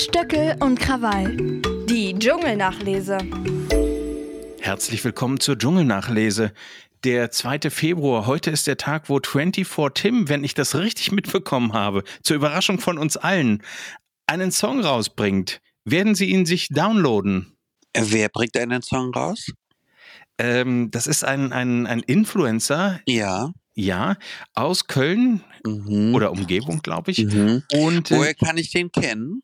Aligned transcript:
Stöckel 0.00 0.56
und 0.60 0.80
Krawall. 0.80 1.36
Die 1.86 2.18
Dschungelnachlese. 2.18 3.18
Herzlich 4.58 5.04
willkommen 5.04 5.40
zur 5.40 5.58
Dschungelnachlese. 5.58 6.54
Der 7.04 7.30
2. 7.30 7.68
Februar, 7.68 8.24
heute 8.26 8.50
ist 8.50 8.66
der 8.66 8.78
Tag, 8.78 9.10
wo 9.10 9.20
24 9.22 9.66
Tim, 9.92 10.30
wenn 10.30 10.42
ich 10.42 10.54
das 10.54 10.74
richtig 10.74 11.12
mitbekommen 11.12 11.74
habe, 11.74 12.02
zur 12.22 12.36
Überraschung 12.36 12.78
von 12.78 12.96
uns 12.96 13.18
allen, 13.18 13.62
einen 14.26 14.50
Song 14.52 14.80
rausbringt. 14.80 15.60
Werden 15.84 16.14
Sie 16.14 16.30
ihn 16.30 16.46
sich 16.46 16.68
downloaden? 16.68 17.52
Wer 17.94 18.30
bringt 18.30 18.56
einen 18.56 18.80
Song 18.80 19.12
raus? 19.12 19.52
Ähm, 20.38 20.90
das 20.90 21.06
ist 21.06 21.24
ein, 21.24 21.52
ein, 21.52 21.86
ein 21.86 22.00
Influencer. 22.00 23.00
Ja. 23.06 23.50
Ja, 23.74 24.16
aus 24.54 24.86
Köln 24.86 25.44
Mhm. 25.66 26.14
oder 26.14 26.32
Umgebung, 26.32 26.80
glaube 26.80 27.10
ich. 27.10 27.18
Mhm. 27.18 27.62
Und 27.74 28.10
äh, 28.10 28.16
Woher 28.16 28.34
kann 28.34 28.56
ich 28.56 28.70
den 28.72 28.90
kennen? 28.90 29.42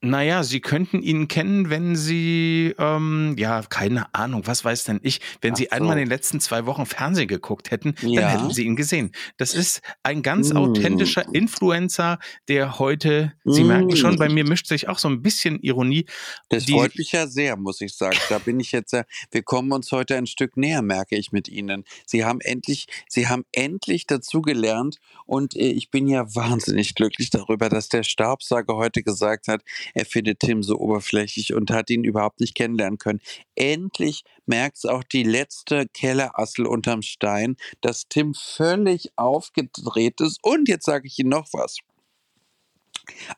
Naja, 0.00 0.44
Sie 0.44 0.60
könnten 0.60 1.02
ihn 1.02 1.26
kennen, 1.26 1.70
wenn 1.70 1.96
Sie, 1.96 2.72
ähm, 2.78 3.34
ja, 3.36 3.62
keine 3.68 4.14
Ahnung, 4.14 4.42
was 4.46 4.64
weiß 4.64 4.84
denn 4.84 5.00
ich, 5.02 5.20
wenn 5.40 5.54
Ach 5.54 5.56
Sie 5.56 5.64
so. 5.64 5.70
einmal 5.70 5.94
in 5.98 6.04
den 6.04 6.08
letzten 6.08 6.38
zwei 6.38 6.66
Wochen 6.66 6.86
Fernsehen 6.86 7.26
geguckt 7.26 7.72
hätten, 7.72 7.94
dann 8.00 8.10
Ja. 8.12 8.28
hätten 8.28 8.50
Sie 8.52 8.64
ihn 8.64 8.76
gesehen. 8.76 9.10
Das 9.38 9.54
ist 9.54 9.80
ein 10.04 10.22
ganz 10.22 10.52
Mm. 10.52 10.56
authentischer 10.56 11.24
Influencer, 11.34 12.18
der 12.46 12.78
heute, 12.78 13.32
Sie 13.44 13.64
merken 13.64 13.96
schon, 13.96 14.14
Mm. 14.14 14.18
bei 14.18 14.28
mir 14.28 14.44
mischt 14.44 14.66
sich 14.68 14.88
auch 14.88 14.98
so 15.00 15.08
ein 15.08 15.20
bisschen 15.20 15.58
Ironie. 15.62 16.06
Das 16.48 16.66
Die- 16.66 16.72
freut 16.72 16.94
mich 16.96 17.10
ja 17.10 17.26
sehr, 17.26 17.56
muss 17.56 17.80
ich 17.80 17.94
sagen. 17.96 18.18
Da 18.28 18.38
bin 18.38 18.60
ich 18.60 18.70
jetzt, 18.70 18.92
äh, 18.94 19.02
wir 19.32 19.42
kommen 19.42 19.72
uns 19.72 19.90
heute 19.90 20.16
ein 20.16 20.28
Stück 20.28 20.56
näher, 20.56 20.80
merke 20.82 21.16
ich 21.16 21.32
mit 21.32 21.48
Ihnen. 21.48 21.82
Sie 22.06 22.24
haben 22.24 22.40
endlich, 22.40 22.86
Sie 23.08 23.26
haben 23.26 23.44
endlich 23.52 24.06
dazugelernt 24.06 24.98
und 25.26 25.56
äh, 25.56 25.70
ich 25.70 25.90
bin 25.90 26.06
ja 26.06 26.24
wahnsinnig 26.36 26.94
glücklich 26.94 27.30
darüber, 27.30 27.68
dass 27.68 27.88
der 27.88 28.04
Staubsauger 28.04 28.76
heute 28.76 29.02
gesagt 29.02 29.48
hat, 29.48 29.62
er 29.94 30.04
findet 30.04 30.40
Tim 30.40 30.62
so 30.62 30.78
oberflächlich 30.78 31.54
und 31.54 31.70
hat 31.70 31.90
ihn 31.90 32.04
überhaupt 32.04 32.40
nicht 32.40 32.54
kennenlernen 32.54 32.98
können. 32.98 33.20
Endlich 33.54 34.24
merkt 34.46 34.86
auch 34.88 35.04
die 35.04 35.22
letzte 35.22 35.86
Kellerassel 35.88 36.66
unterm 36.66 37.02
Stein, 37.02 37.56
dass 37.80 38.08
Tim 38.08 38.34
völlig 38.34 39.10
aufgedreht 39.16 40.20
ist. 40.20 40.38
Und 40.42 40.68
jetzt 40.68 40.86
sage 40.86 41.06
ich 41.06 41.18
Ihnen 41.18 41.30
noch 41.30 41.48
was. 41.52 41.78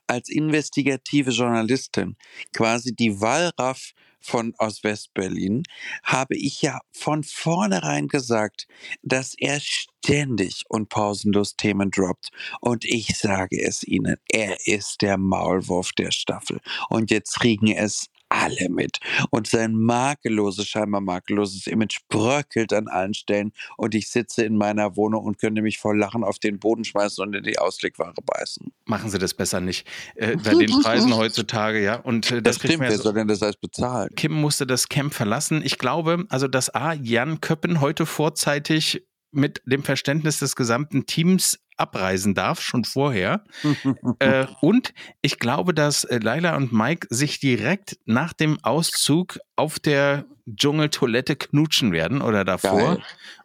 Als 0.07 0.29
investigative 0.29 1.31
Journalistin, 1.31 2.17
quasi 2.53 2.93
die 2.93 3.21
Wallraff 3.21 3.93
von 4.21 4.53
aus 4.57 4.83
Westberlin, 4.83 5.63
habe 6.03 6.35
ich 6.35 6.61
ja 6.61 6.79
von 6.91 7.23
vornherein 7.23 8.07
gesagt, 8.07 8.67
dass 9.01 9.33
er 9.37 9.59
ständig 9.59 10.63
und 10.69 10.89
pausenlos 10.89 11.55
Themen 11.55 11.91
droppt. 11.91 12.29
Und 12.59 12.85
ich 12.85 13.17
sage 13.17 13.61
es 13.61 13.83
Ihnen, 13.83 14.17
er 14.31 14.57
ist 14.67 15.01
der 15.01 15.17
Maulwurf 15.17 15.91
der 15.93 16.11
Staffel. 16.11 16.59
Und 16.89 17.11
jetzt 17.11 17.39
kriegen 17.39 17.71
es 17.71 18.07
alle 18.31 18.69
mit. 18.69 18.99
Und 19.29 19.47
sein 19.47 19.75
makelloses, 19.75 20.67
scheinbar 20.67 21.01
makelloses 21.01 21.67
Image 21.67 21.99
bröckelt 22.07 22.73
an 22.73 22.87
allen 22.87 23.13
Stellen. 23.13 23.51
Und 23.77 23.93
ich 23.93 24.09
sitze 24.09 24.43
in 24.43 24.57
meiner 24.57 24.95
Wohnung 24.95 25.25
und 25.25 25.37
könnte 25.39 25.61
mich 25.61 25.77
vor 25.77 25.95
Lachen 25.95 26.23
auf 26.23 26.39
den 26.39 26.59
Boden 26.59 26.83
schmeißen 26.83 27.23
und 27.23 27.35
in 27.35 27.43
die 27.43 27.59
Auslegware 27.59 28.13
beißen. 28.25 28.71
Machen 28.85 29.09
Sie 29.09 29.19
das 29.19 29.33
besser 29.33 29.59
nicht. 29.59 29.87
Äh, 30.15 30.37
bei 30.43 30.53
den 30.55 30.71
Preisen 30.81 31.15
heutzutage, 31.15 31.83
ja. 31.83 31.95
Und 31.95 32.31
äh, 32.31 32.41
das, 32.41 32.55
Das, 32.55 32.59
kriegt 32.59 32.73
stimmt, 32.73 32.89
wer 32.89 32.97
so 32.97 33.03
soll 33.03 33.13
denn 33.13 33.27
das 33.27 33.43
alles 33.43 33.57
bezahlen? 33.57 34.09
Kim 34.15 34.33
musste 34.33 34.65
das 34.65 34.89
Camp 34.89 35.13
verlassen. 35.13 35.61
Ich 35.63 35.77
glaube, 35.77 36.25
also 36.29 36.47
dass 36.47 36.73
A, 36.73 36.93
Jan 36.93 37.41
Köppen 37.41 37.81
heute 37.81 38.05
vorzeitig 38.05 39.05
mit 39.31 39.61
dem 39.65 39.83
Verständnis 39.83 40.39
des 40.39 40.55
gesamten 40.55 41.05
Teams 41.05 41.59
abreisen 41.81 42.35
darf, 42.35 42.61
schon 42.61 42.85
vorher. 42.85 43.43
Äh, 44.19 44.45
und 44.61 44.93
ich 45.21 45.39
glaube, 45.39 45.73
dass 45.73 46.03
äh, 46.03 46.19
Laila 46.19 46.55
und 46.55 46.71
Mike 46.71 47.07
sich 47.09 47.39
direkt 47.39 47.97
nach 48.05 48.33
dem 48.33 48.63
Auszug 48.63 49.39
auf 49.55 49.79
der 49.79 50.25
Dschungeltoilette 50.47 51.35
knutschen 51.35 51.91
werden 51.91 52.21
oder 52.21 52.43
davor. 52.45 52.95
Geil. 52.95 53.03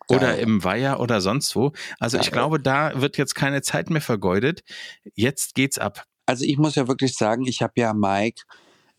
Oder 0.08 0.34
Geil. 0.34 0.40
im 0.40 0.64
Weiher 0.64 1.00
oder 1.00 1.20
sonst 1.20 1.56
wo. 1.56 1.72
Also 1.98 2.18
ich 2.18 2.30
Geil. 2.30 2.32
glaube, 2.32 2.60
da 2.60 3.00
wird 3.00 3.16
jetzt 3.16 3.34
keine 3.34 3.62
Zeit 3.62 3.90
mehr 3.90 4.00
vergeudet. 4.00 4.62
Jetzt 5.14 5.54
geht's 5.54 5.78
ab. 5.78 6.04
Also 6.26 6.44
ich 6.44 6.58
muss 6.58 6.74
ja 6.74 6.88
wirklich 6.88 7.14
sagen, 7.14 7.46
ich 7.46 7.62
habe 7.62 7.72
ja 7.76 7.92
Mike 7.94 8.42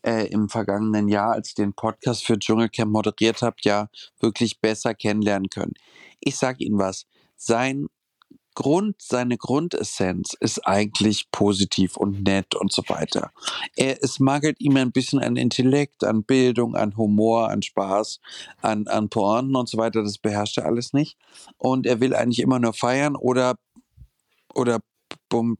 äh, 0.02 0.26
im 0.28 0.48
vergangenen 0.48 1.08
Jahr, 1.08 1.32
als 1.32 1.48
ich 1.48 1.54
den 1.54 1.74
Podcast 1.74 2.24
für 2.24 2.38
Dschungelcamp 2.38 2.90
moderiert 2.90 3.42
habe, 3.42 3.56
ja 3.62 3.88
wirklich 4.20 4.60
besser 4.60 4.94
kennenlernen 4.94 5.48
können. 5.50 5.74
Ich 6.20 6.36
sage 6.36 6.64
Ihnen 6.64 6.78
was, 6.78 7.06
sein 7.36 7.86
Grund, 8.58 8.96
seine 9.00 9.38
Grundessenz 9.38 10.34
ist 10.40 10.66
eigentlich 10.66 11.30
positiv 11.30 11.96
und 11.96 12.24
nett 12.24 12.56
und 12.56 12.72
so 12.72 12.82
weiter. 12.88 13.30
Er, 13.76 14.02
es 14.02 14.18
mangelt 14.18 14.60
ihm 14.60 14.76
ein 14.76 14.90
bisschen 14.90 15.20
an 15.20 15.36
Intellekt, 15.36 16.02
an 16.02 16.24
Bildung, 16.24 16.74
an 16.74 16.96
Humor, 16.96 17.50
an 17.50 17.62
Spaß, 17.62 18.18
an, 18.60 18.88
an 18.88 19.10
Pointen 19.10 19.54
und 19.54 19.68
so 19.68 19.78
weiter. 19.78 20.02
Das 20.02 20.18
beherrscht 20.18 20.58
er 20.58 20.66
alles 20.66 20.92
nicht. 20.92 21.16
Und 21.56 21.86
er 21.86 22.00
will 22.00 22.16
eigentlich 22.16 22.40
immer 22.40 22.58
nur 22.58 22.72
feiern 22.72 23.14
oder, 23.14 23.54
oder 24.52 24.80
bum, 25.28 25.56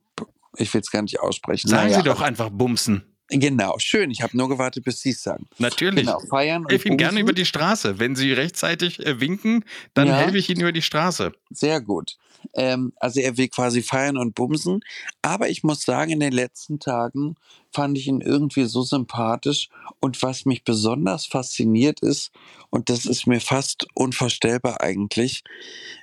ich 0.57 0.75
will 0.75 0.81
es 0.81 0.91
gar 0.91 1.03
nicht 1.03 1.21
aussprechen. 1.21 1.69
Sagen 1.69 1.91
Naja, 1.91 1.99
Sie 1.99 2.05
doch 2.05 2.21
einfach 2.21 2.51
bumsen. 2.51 3.05
Genau, 3.31 3.79
schön. 3.79 4.11
Ich 4.11 4.23
habe 4.23 4.37
nur 4.37 4.49
gewartet, 4.49 4.85
bis 4.85 5.01
Sie 5.01 5.11
es 5.11 5.23
sagen. 5.23 5.47
Natürlich. 5.59 6.07
Genau, 6.07 6.19
feiern 6.21 6.63
und 6.65 6.71
helfe 6.71 6.89
Ihnen 6.89 6.97
gerne 6.97 7.21
über 7.21 7.33
die 7.35 7.45
Straße. 7.45 7.99
Wenn 7.99 8.17
Sie 8.17 8.33
rechtzeitig 8.33 9.05
äh, 9.05 9.21
winken, 9.21 9.65
dann 9.95 10.09
Ja. 10.09 10.17
helfe 10.17 10.39
ich 10.39 10.49
Ihnen 10.49 10.63
über 10.63 10.73
die 10.73 10.83
Straße. 10.83 11.33
Sehr 11.51 11.81
gut. 11.81 12.17
Ähm, 12.55 12.93
also 12.97 13.21
er 13.21 13.37
will 13.37 13.49
quasi 13.49 13.83
feiern 13.83 14.17
und 14.17 14.35
bumsen. 14.35 14.81
Aber 15.23 15.49
ich 15.51 15.63
muss 15.63 15.83
sagen, 15.83 16.11
in 16.11 16.21
den 16.21 16.33
letzten 16.33 16.79
Tagen 16.81 17.35
fand 17.71 17.99
ich 17.99 18.07
ihn 18.07 18.21
irgendwie 18.23 18.65
so 18.65 18.83
sympathisch. 18.83 19.69
Und 20.01 20.23
was 20.23 20.47
mich 20.47 20.65
besonders 20.65 21.27
fasziniert 21.27 22.01
ist, 22.01 22.31
und 22.71 22.89
das 22.89 23.05
ist 23.05 23.27
mir 23.27 23.41
fast 23.41 23.87
unvorstellbar 23.95 24.81
eigentlich, 24.81 25.43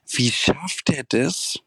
wie 0.08 0.30
schafft 0.30 0.90
er 0.92 1.04
das, 1.08 1.60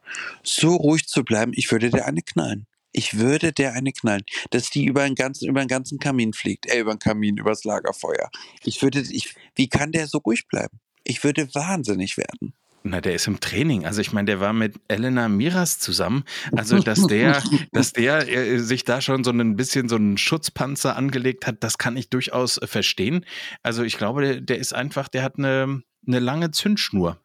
so 0.45 0.77
ruhig 0.77 1.09
zu 1.09 1.25
bleiben? 1.25 1.53
Ich 1.55 1.73
würde 1.73 1.91
der 1.91 2.07
eine 2.07 2.23
knallen. 2.23 2.67
Ich 2.99 3.17
würde 3.17 3.53
der 3.53 3.75
eine 3.75 3.93
knallen, 3.93 4.25
dass 4.51 4.71
die 4.71 4.85
über 4.85 5.05
den 5.05 5.15
ganzen, 5.15 5.49
über 5.49 5.61
den 5.61 5.69
ganzen 5.69 6.01
Kamin 6.01 6.33
fliegt, 6.33 6.67
äh, 6.67 6.81
über 6.81 6.97
den 6.97 6.99
Kamin, 6.99 7.37
übers 7.37 7.63
Lagerfeuer. 7.63 8.29
Ich 8.65 8.83
würde, 8.83 8.99
ich, 8.99 9.37
wie 9.55 9.69
kann 9.69 9.93
der 9.93 10.09
so 10.09 10.19
ruhig 10.19 10.49
bleiben? 10.49 10.81
Ich 11.05 11.23
würde 11.23 11.49
wahnsinnig 11.55 12.17
werden. 12.17 12.55
Na, 12.83 13.01
der 13.01 13.15
ist 13.15 13.29
im 13.29 13.39
Training. 13.39 13.87
Also 13.87 14.01
ich 14.01 14.13
meine, 14.13 14.27
der 14.27 14.41
war 14.41 14.53
mit 14.53 14.81
Elena 14.89 15.29
Miras 15.29 15.79
zusammen. 15.79 16.25
Also 16.51 16.81
dass 16.81 17.07
der, 17.07 17.41
dass 17.73 17.93
der 17.93 18.27
äh, 18.29 18.59
sich 18.59 18.83
da 18.83 19.01
schon 19.01 19.23
so 19.23 19.31
ein 19.31 19.55
bisschen 19.55 19.89
so 19.89 19.95
einen 19.95 20.19
Schutzpanzer 20.19 20.97
angelegt 20.97 21.47
hat, 21.47 21.63
das 21.63 21.79
kann 21.79 21.97
ich 21.97 22.11
durchaus 22.11 22.59
äh, 22.59 22.67
verstehen. 22.67 23.25
Also 23.63 23.85
ich 23.85 23.97
glaube, 23.97 24.23
der, 24.23 24.41
der 24.41 24.59
ist 24.59 24.75
einfach, 24.75 25.07
der 25.07 25.23
hat 25.23 25.39
eine, 25.39 25.83
eine 26.05 26.19
lange 26.19 26.51
Zündschnur. 26.51 27.21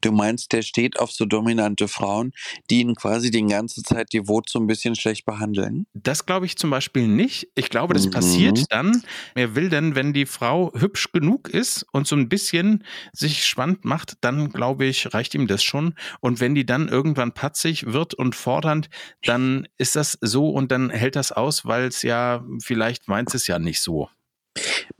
Du 0.00 0.12
meinst, 0.12 0.52
der 0.52 0.62
steht 0.62 0.98
auf 0.98 1.10
so 1.12 1.24
dominante 1.24 1.88
Frauen, 1.88 2.32
die 2.70 2.80
ihn 2.80 2.94
quasi 2.94 3.30
die 3.30 3.44
ganze 3.44 3.82
Zeit 3.82 4.12
devot 4.12 4.48
so 4.48 4.58
ein 4.58 4.66
bisschen 4.66 4.94
schlecht 4.94 5.24
behandeln? 5.26 5.86
Das 5.94 6.26
glaube 6.26 6.46
ich 6.46 6.56
zum 6.56 6.70
Beispiel 6.70 7.06
nicht. 7.08 7.48
Ich 7.54 7.70
glaube, 7.70 7.94
das 7.94 8.06
Mhm. 8.06 8.10
passiert 8.10 8.64
dann. 8.70 9.02
Er 9.34 9.54
will 9.54 9.68
denn, 9.68 9.94
wenn 9.94 10.12
die 10.12 10.26
Frau 10.26 10.72
hübsch 10.74 11.12
genug 11.12 11.48
ist 11.48 11.86
und 11.92 12.06
so 12.06 12.16
ein 12.16 12.28
bisschen 12.28 12.84
sich 13.12 13.44
spannend 13.44 13.84
macht, 13.84 14.14
dann 14.20 14.50
glaube 14.50 14.86
ich, 14.86 15.12
reicht 15.14 15.34
ihm 15.34 15.46
das 15.46 15.62
schon. 15.62 15.94
Und 16.20 16.40
wenn 16.40 16.54
die 16.54 16.66
dann 16.66 16.88
irgendwann 16.88 17.32
patzig 17.32 17.86
wird 17.92 18.14
und 18.14 18.34
fordernd, 18.34 18.88
dann 19.24 19.68
ist 19.78 19.96
das 19.96 20.18
so 20.20 20.48
und 20.50 20.70
dann 20.72 20.90
hält 20.90 21.16
das 21.16 21.32
aus, 21.32 21.64
weil 21.64 21.86
es 21.88 22.02
ja, 22.02 22.44
vielleicht 22.62 23.08
meint 23.08 23.34
es 23.34 23.46
ja 23.46 23.58
nicht 23.58 23.80
so. 23.80 24.08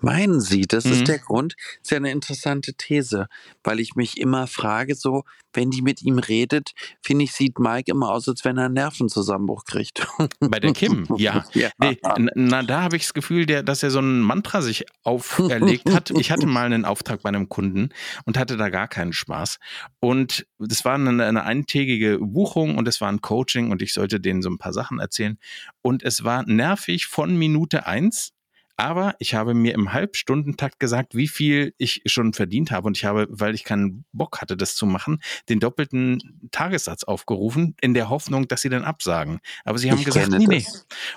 Meinen 0.00 0.40
Sie, 0.40 0.62
das 0.62 0.84
Mhm. 0.84 0.92
ist 0.92 1.08
der 1.08 1.18
Grund? 1.18 1.54
ist 1.82 1.90
ja 1.90 1.96
eine 1.96 2.10
interessante 2.12 2.74
These, 2.74 3.26
weil 3.64 3.80
ich 3.80 3.94
mich 3.96 4.18
immer 4.20 4.46
frage, 4.46 4.94
so, 4.94 5.24
wenn 5.52 5.70
die 5.70 5.82
mit 5.82 6.02
ihm 6.02 6.18
redet, 6.18 6.72
finde 7.02 7.24
ich, 7.24 7.32
sieht 7.32 7.58
Mike 7.58 7.90
immer 7.90 8.10
aus, 8.10 8.28
als 8.28 8.44
wenn 8.44 8.58
er 8.58 8.66
einen 8.66 8.74
Nervenzusammenbruch 8.74 9.64
kriegt. 9.64 10.06
Bei 10.40 10.60
der 10.60 10.72
Kim, 10.72 11.06
ja. 11.16 11.44
ja. 11.54 11.70
Nee, 11.78 11.98
na, 12.34 12.62
da 12.62 12.82
habe 12.82 12.96
ich 12.96 13.02
das 13.02 13.14
Gefühl, 13.14 13.46
der, 13.46 13.62
dass 13.62 13.82
er 13.82 13.90
so 13.90 13.98
ein 14.00 14.20
Mantra 14.20 14.62
sich 14.62 14.84
auferlegt 15.02 15.90
hat. 15.92 16.10
Ich 16.10 16.30
hatte 16.30 16.46
mal 16.46 16.66
einen 16.66 16.84
Auftrag 16.84 17.22
bei 17.22 17.28
einem 17.28 17.48
Kunden 17.48 17.88
und 18.24 18.38
hatte 18.38 18.56
da 18.56 18.68
gar 18.68 18.88
keinen 18.88 19.12
Spaß. 19.12 19.58
Und 20.00 20.46
das 20.58 20.84
war 20.84 20.94
eine, 20.94 21.24
eine 21.24 21.44
eintägige 21.44 22.18
Buchung 22.20 22.76
und 22.78 22.86
es 22.86 23.00
war 23.00 23.10
ein 23.10 23.20
Coaching 23.20 23.70
und 23.70 23.82
ich 23.82 23.92
sollte 23.92 24.20
denen 24.20 24.42
so 24.42 24.50
ein 24.50 24.58
paar 24.58 24.72
Sachen 24.72 25.00
erzählen. 25.00 25.38
Und 25.82 26.02
es 26.02 26.22
war 26.24 26.44
nervig 26.46 27.06
von 27.06 27.36
Minute 27.36 27.86
eins. 27.86 28.32
Aber 28.80 29.16
ich 29.18 29.34
habe 29.34 29.54
mir 29.54 29.74
im 29.74 29.92
Halbstundentakt 29.92 30.78
gesagt, 30.78 31.16
wie 31.16 31.26
viel 31.26 31.74
ich 31.78 32.02
schon 32.06 32.32
verdient 32.32 32.70
habe. 32.70 32.86
Und 32.86 32.96
ich 32.96 33.04
habe, 33.04 33.26
weil 33.28 33.56
ich 33.56 33.64
keinen 33.64 34.04
Bock 34.12 34.40
hatte, 34.40 34.56
das 34.56 34.76
zu 34.76 34.86
machen, 34.86 35.20
den 35.48 35.58
doppelten 35.58 36.48
Tagessatz 36.52 37.02
aufgerufen, 37.02 37.74
in 37.80 37.92
der 37.92 38.08
Hoffnung, 38.08 38.46
dass 38.46 38.62
sie 38.62 38.68
dann 38.68 38.84
absagen. 38.84 39.40
Aber 39.64 39.78
sie 39.78 39.90
haben 39.90 39.98
Ich 39.98 40.04
gesagt, 40.04 40.30
nee, 40.30 40.46
nee. 40.46 40.64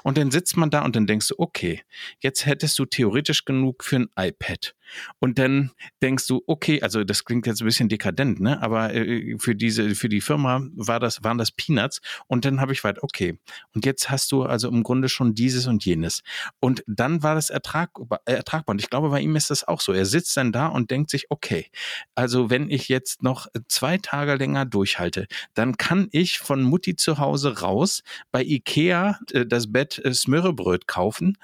Und 0.02 0.18
dann 0.18 0.32
sitzt 0.32 0.58
man 0.58 0.72
da 0.72 0.84
und 0.84 0.96
dann 0.96 1.06
denkst 1.06 1.28
du, 1.28 1.36
okay, 1.38 1.84
jetzt 2.20 2.48
hättest 2.48 2.80
du 2.80 2.86
theoretisch 2.86 3.46
genug 3.46 3.84
für 3.84 3.98
ein 3.98 4.10
iPad. 4.18 4.74
Und 5.20 5.40
dann 5.40 5.72
denkst 6.02 6.28
du, 6.28 6.42
okay, 6.48 6.82
also 6.82 7.04
das 7.04 7.26
klingt 7.26 7.48
jetzt 7.48 7.62
ein 7.62 7.66
bisschen 7.66 7.90
dekadent, 7.90 8.40
ne? 8.40 8.62
Aber 8.62 8.94
äh, 8.94 9.36
für 9.40 9.56
diese, 9.56 9.96
für 9.96 10.10
die 10.10 10.22
Firma 10.22 10.62
war 10.76 11.00
das, 11.00 11.24
waren 11.24 11.38
das 11.38 11.52
Peanuts. 11.52 12.02
Und 12.28 12.46
dann 12.46 12.62
habe 12.62 12.74
ich 12.74 12.84
weit, 12.84 13.02
okay. 13.04 13.38
Und 13.74 13.86
jetzt 13.86 14.10
hast 14.10 14.32
du 14.32 14.44
also 14.44 14.70
im 14.70 14.84
Grunde 14.84 15.10
schon 15.10 15.36
dieses 15.36 15.68
und 15.68 15.86
jenes. 15.86 16.22
Und 16.60 16.84
dann 16.88 17.24
war 17.24 17.36
das 17.36 17.50
ertragbar. 17.50 18.22
Äh, 18.26 18.34
ertragbar. 18.34 18.74
Und 18.74 18.82
ich 18.82 18.90
glaube, 18.90 19.10
bei 19.10 19.22
ihm 19.22 19.36
ist 19.36 19.50
das 19.50 19.68
auch 19.68 19.82
so. 19.82 19.94
Er 19.94 20.06
sitzt 20.06 20.36
dann 20.38 20.52
da 20.52 20.68
und 20.68 20.92
denkt 20.92 21.10
sich, 21.10 21.28
okay, 21.30 21.68
also 22.16 22.50
wenn 22.50 22.70
ich 22.70 22.90
jetzt 22.90 23.24
noch 23.24 23.48
zwei 23.68 23.98
Tage 23.98 24.36
länger 24.36 24.66
durchhalte, 24.66 25.28
dann 25.54 25.78
kann 25.78 26.08
ich 26.12 26.40
von 26.40 26.64
Mutti 26.64 26.96
zu 26.96 27.18
Hause 27.18 27.62
raus 27.62 28.04
bei 28.32 28.44
Ikea 28.44 29.20
äh, 29.32 29.46
das 29.46 29.72
Bett 29.72 30.00
äh, 30.04 30.14
Smörrebröt 30.14 30.88
kaufen 30.88 31.38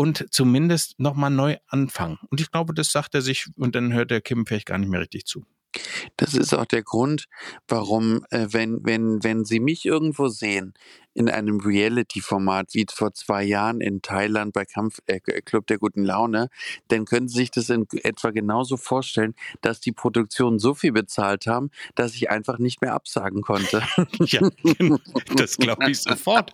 und 0.00 0.28
zumindest 0.30 0.98
nochmal 0.98 1.28
neu 1.28 1.58
anfangen. 1.66 2.16
Und 2.30 2.40
ich 2.40 2.50
glaube, 2.50 2.72
das 2.72 2.90
sagt 2.90 3.14
er 3.14 3.20
sich 3.20 3.48
und 3.56 3.74
dann 3.74 3.92
hört 3.92 4.10
der 4.10 4.22
Kim 4.22 4.46
vielleicht 4.46 4.64
gar 4.64 4.78
nicht 4.78 4.88
mehr 4.88 5.00
richtig 5.00 5.26
zu. 5.26 5.44
Das 6.16 6.34
ist 6.34 6.54
auch 6.54 6.64
der 6.64 6.82
Grund, 6.82 7.26
warum, 7.68 8.24
äh, 8.30 8.48
wenn, 8.50 8.84
wenn, 8.84 9.22
wenn 9.22 9.44
Sie 9.44 9.60
mich 9.60 9.84
irgendwo 9.86 10.28
sehen, 10.28 10.74
in 11.14 11.28
einem 11.28 11.60
Reality-Format 11.60 12.74
wie 12.74 12.86
vor 12.92 13.12
zwei 13.12 13.42
Jahren 13.42 13.80
in 13.80 14.00
Thailand 14.00 14.52
bei 14.52 14.64
Kampf 14.64 15.00
äh, 15.06 15.20
Club 15.20 15.66
der 15.66 15.78
guten 15.78 16.04
Laune, 16.04 16.48
dann 16.88 17.04
können 17.04 17.28
Sie 17.28 17.38
sich 17.38 17.50
das 17.50 17.68
in 17.68 17.86
etwa 18.02 18.30
genauso 18.30 18.76
vorstellen, 18.76 19.34
dass 19.60 19.80
die 19.80 19.92
Produktionen 19.92 20.58
so 20.58 20.74
viel 20.74 20.92
bezahlt 20.92 21.46
haben, 21.46 21.70
dass 21.94 22.14
ich 22.14 22.30
einfach 22.30 22.58
nicht 22.58 22.80
mehr 22.80 22.94
absagen 22.94 23.42
konnte. 23.42 23.82
ja, 24.20 24.48
das 25.36 25.56
glaube 25.56 25.90
ich 25.90 26.00
sofort. 26.00 26.52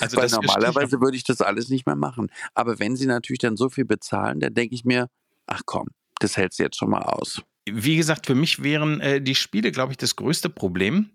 Also 0.00 0.16
Weil 0.16 0.28
normalerweise 0.28 1.00
würde 1.00 1.16
ich 1.16 1.24
das 1.24 1.40
alles 1.40 1.68
nicht 1.68 1.86
mehr 1.86 1.96
machen. 1.96 2.30
Aber 2.54 2.78
wenn 2.78 2.96
Sie 2.96 3.06
natürlich 3.06 3.40
dann 3.40 3.56
so 3.56 3.68
viel 3.68 3.84
bezahlen, 3.84 4.40
dann 4.40 4.54
denke 4.54 4.74
ich 4.74 4.84
mir, 4.84 5.08
ach 5.46 5.62
komm, 5.64 5.88
das 6.18 6.36
hältst 6.36 6.58
du 6.58 6.64
jetzt 6.64 6.76
schon 6.76 6.90
mal 6.90 7.02
aus. 7.02 7.42
Wie 7.66 7.96
gesagt, 7.96 8.26
für 8.26 8.34
mich 8.34 8.62
wären 8.62 9.00
äh, 9.00 9.20
die 9.20 9.34
Spiele, 9.34 9.72
glaube 9.72 9.92
ich, 9.92 9.96
das 9.96 10.16
größte 10.16 10.50
Problem. 10.50 11.10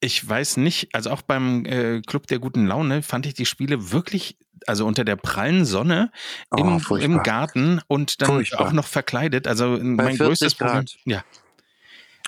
Ich 0.00 0.26
weiß 0.26 0.56
nicht, 0.56 0.94
also 0.94 1.10
auch 1.10 1.22
beim 1.22 1.66
äh, 1.66 2.00
Club 2.00 2.26
der 2.26 2.38
guten 2.38 2.66
Laune 2.66 3.02
fand 3.02 3.26
ich 3.26 3.34
die 3.34 3.44
Spiele 3.44 3.92
wirklich, 3.92 4.38
also 4.66 4.86
unter 4.86 5.04
der 5.04 5.16
prallen 5.16 5.66
Sonne 5.66 6.10
im, 6.56 6.80
oh, 6.88 6.96
im 6.96 7.22
Garten 7.22 7.80
und 7.86 8.22
dann 8.22 8.28
furchtbar. 8.28 8.60
auch 8.68 8.72
noch 8.72 8.86
verkleidet. 8.86 9.46
Also 9.46 9.76
Bei 9.76 10.04
mein 10.04 10.16
größtes 10.16 10.56
Grad. 10.56 10.70
Problem. 10.70 10.86
Ja, 11.04 11.24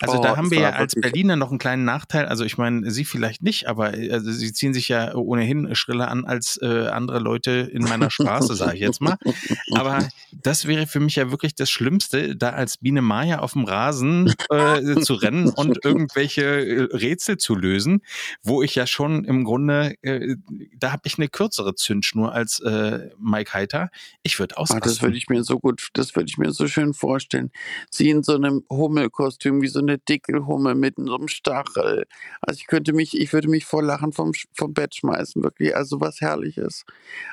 also 0.03 0.19
oh, 0.19 0.23
da 0.23 0.37
haben 0.37 0.51
wir 0.51 0.61
ja 0.61 0.71
als 0.71 0.95
Berliner 0.95 1.37
noch 1.37 1.51
einen 1.51 1.59
kleinen 1.59 1.85
Nachteil. 1.85 2.27
Also 2.27 2.45
ich 2.45 2.59
meine, 2.59 2.91
Sie 2.91 3.05
vielleicht 3.05 3.43
nicht, 3.43 3.69
aber 3.69 3.97
äh, 3.97 4.11
also 4.11 4.31
Sie 4.33 4.53
ziehen 4.53 4.75
sich 4.75 4.89
ja 4.89 5.15
ohnehin 5.15 5.75
schriller 5.75 6.09
an 6.09 6.25
als 6.25 6.59
äh, 6.61 6.89
andere 6.89 7.19
Leute 7.19 7.71
in 7.73 7.83
meiner 7.83 8.11
Straße, 8.11 8.55
sage 8.55 8.75
ich 8.75 8.81
jetzt 8.81 9.01
mal. 9.01 9.17
Aber 9.75 10.09
das 10.33 10.67
wäre 10.67 10.87
für 10.87 11.01
mich 11.01 11.17
ja 11.17 11.31
wirklich 11.31 11.55
das 11.55 11.71
Schlimmste, 11.71 12.37
da 12.37 12.51
als 12.51 12.79
Biene 12.79 13.03
Maya 13.03 13.39
auf 13.39 13.53
dem 13.53 13.65
Rasen 13.65 14.35
äh, 14.51 15.01
zu 15.01 15.15
rennen 15.15 15.49
und 15.57 15.85
irgendwelche 15.85 16.43
äh, 16.43 16.83
Rätsel 16.97 17.39
zu 17.39 17.55
lösen, 17.55 18.03
wo 18.43 18.63
ich 18.63 18.75
ja 18.75 18.87
schon 18.87 19.25
im 19.25 19.45
Grunde, 19.45 19.95
äh, 20.03 20.37
da 20.77 20.93
habe 20.93 21.03
ich 21.05 21.19
eine 21.19 21.29
kürzere 21.29 21.75
Zündschnur 21.75 22.33
als 22.33 22.61
äh, 22.61 23.11
Mike 23.19 23.53
Heiter. 23.53 23.91
Ich 24.23 24.39
würde 24.39 24.57
aus. 24.57 24.69
das 24.69 25.03
würde 25.03 25.17
ich 25.17 25.29
mir 25.29 25.45
so 25.45 25.59
gut, 25.59 25.89
das 25.95 26.15
würde 26.17 26.29
ich 26.29 26.39
mir 26.39 26.53
so 26.53 26.67
schön 26.67 26.95
vorstellen. 26.95 27.51
Sie 27.91 28.11
in 28.11 28.23
so 28.23 28.35
einem 28.35 28.65
Hummelkostüm 28.71 29.63
wie 29.63 29.69
so 29.69 29.81
eine 29.81 29.92
eine 29.93 29.99
Dickelhummel 29.99 30.75
mit 30.75 30.95
so 30.97 31.15
einem 31.15 31.29
Stachel. 31.29 32.07
Also 32.41 32.59
ich 32.59 32.67
könnte 32.67 32.93
mich, 32.93 33.19
ich 33.19 33.33
würde 33.33 33.49
mich 33.49 33.65
vor 33.65 33.83
Lachen 33.83 34.13
vom, 34.13 34.33
vom 34.55 34.73
Bett 34.73 34.95
schmeißen, 34.95 35.43
wirklich. 35.43 35.77
Also 35.77 36.01
was 36.01 36.21
Herrliches. 36.21 36.85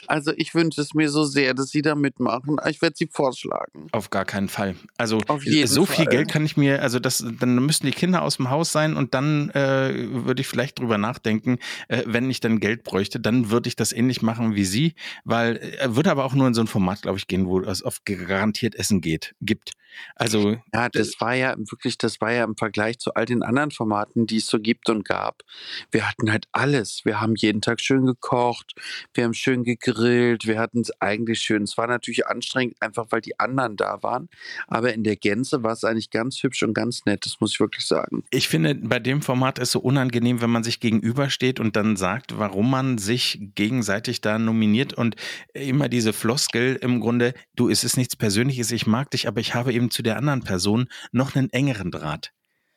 Also 0.08 0.32
ich 0.36 0.54
wünsche 0.54 0.82
es 0.82 0.94
mir 0.94 1.10
so 1.10 1.24
sehr, 1.24 1.54
dass 1.54 1.70
Sie 1.70 1.82
da 1.82 1.96
mitmachen. 1.96 2.58
Ich 2.70 2.82
werde 2.82 2.96
Sie 2.98 3.08
vorschlagen. 3.12 3.88
Auf 3.92 4.10
gar 4.10 4.26
keinen 4.26 4.50
Fall. 4.50 4.76
Also 4.98 5.20
so 5.66 5.86
Fall. 5.86 5.96
viel 5.96 6.06
Geld 6.06 6.30
kann 6.30 6.46
ich 6.46 6.58
mir, 6.58 6.82
also 6.82 7.00
das, 7.00 7.26
dann 7.40 7.56
müssten 7.66 7.86
die 7.86 7.94
Kinder 7.94 8.22
aus 8.22 8.38
dem 8.38 8.50
Haus 8.50 8.72
sein 8.72 8.96
und 8.96 9.14
dann 9.14 9.50
äh, 9.52 9.94
würde 10.26 10.42
ich 10.42 10.48
vielleicht 10.48 10.80
drüber 10.80 10.98
nachdenken, 10.98 11.60
äh, 11.88 12.04
wenn 12.06 12.30
ich 12.30 12.40
dann 12.40 12.60
Geld 12.60 12.84
bräuchte, 12.84 13.20
dann 13.20 13.50
würde 13.50 13.68
ich 13.68 13.76
das 13.76 13.92
ähnlich 13.94 14.22
machen 14.22 14.56
wie 14.56 14.66
Sie, 14.66 14.96
weil 15.24 15.58
er 15.58 15.86
äh, 15.86 15.96
würde 15.96 16.12
aber 16.12 16.26
auch 16.26 16.34
nur 16.34 16.48
in 16.48 16.54
so 16.54 16.62
ein 16.62 16.68
Format, 16.68 17.04
glaube 17.04 17.18
ich, 17.18 17.28
gehen, 17.28 17.48
wo 17.48 17.62
es 17.62 17.84
oft 17.84 18.06
garantiert 18.06 18.76
Essen 18.76 19.02
geht, 19.02 19.36
gibt. 19.42 19.72
Also 20.16 20.58
ja, 20.74 20.90
das 20.90 21.20
war 21.22 21.36
ja 21.36 21.56
wirklich, 21.58 21.98
das 21.98 22.20
war 22.20 22.32
ja 22.32 22.44
im 22.44 22.58
Vergleich 22.58 23.00
zu 23.00 23.14
all 23.14 23.26
den 23.26 23.44
anderen 23.44 23.72
Formaten, 23.72 24.28
die 24.28 24.38
es 24.38 24.48
so 24.48 24.60
gibt 24.60 24.90
und 24.90 25.06
gab. 25.06 25.44
Wir 25.92 26.08
hatten 26.08 26.32
halt 26.32 26.48
alles. 26.52 27.02
Wir 27.06 27.22
haben 27.22 27.36
jeden 27.36 27.62
Tag 27.62 27.80
schön 27.80 28.06
gekocht, 28.06 28.74
wir 29.14 29.24
haben 29.24 29.34
schön 29.34 29.64
gegrillt, 29.64 30.46
wir 30.46 30.60
hatten 30.60 30.82
es 30.82 30.92
eigentlich 31.00 31.40
schön. 31.40 31.64
Es 31.64 31.78
war 31.78 31.88
natürlich 31.88 32.28
anstrengend, 32.28 32.76
einfach 32.82 33.08
weil 33.10 33.22
die 33.22 33.40
anderen 33.40 33.78
da 33.78 34.04
waren. 34.04 34.30
Aber 34.68 34.94
in 34.94 35.04
der 35.04 35.16
Gänze 35.16 35.64
war 35.64 35.72
es 35.72 35.84
eigentlich 35.84 36.10
ganz 36.10 36.44
hübsch 36.44 36.64
und 36.64 36.74
ganz 36.74 37.06
nett, 37.06 37.26
das 37.26 37.40
muss 37.40 37.54
ich 37.54 37.60
wirklich 37.60 37.86
sagen. 37.86 38.24
Ich 38.30 38.50
finde, 38.50 38.76
bei 38.76 39.00
dem 39.00 39.22
Format 39.22 39.58
ist 39.58 39.70
es 39.70 39.74
so 39.74 39.80
unangenehm, 39.80 40.42
wenn 40.42 40.50
man 40.50 40.64
sich 40.64 40.80
gegenübersteht 40.80 41.60
und 41.60 41.76
dann 41.76 41.96
sagt, 41.96 42.38
warum 42.38 42.70
man 42.70 42.98
sich 42.98 43.40
gegenseitig 43.56 44.22
da 44.22 44.40
nominiert 44.40 44.94
und 44.94 45.16
immer 45.54 45.90
diese 45.90 46.12
Floskel 46.12 46.76
im 46.82 47.00
Grunde, 47.00 47.34
du, 47.56 47.70
es 47.70 47.84
ist 47.84 47.98
nichts 47.98 48.16
Persönliches, 48.16 48.72
ich 48.72 48.88
mag 48.88 49.12
dich, 49.12 49.28
aber 49.28 49.40
ich 49.40 49.54
habe 49.54 49.72
eben 49.72 49.79
zu 49.90 50.04
der 50.04 50.18
anderen 50.18 50.44
Person 50.44 50.90
noch 51.12 51.36
einen 51.36 51.50
engeren 51.52 51.92
Draht. 51.92 52.34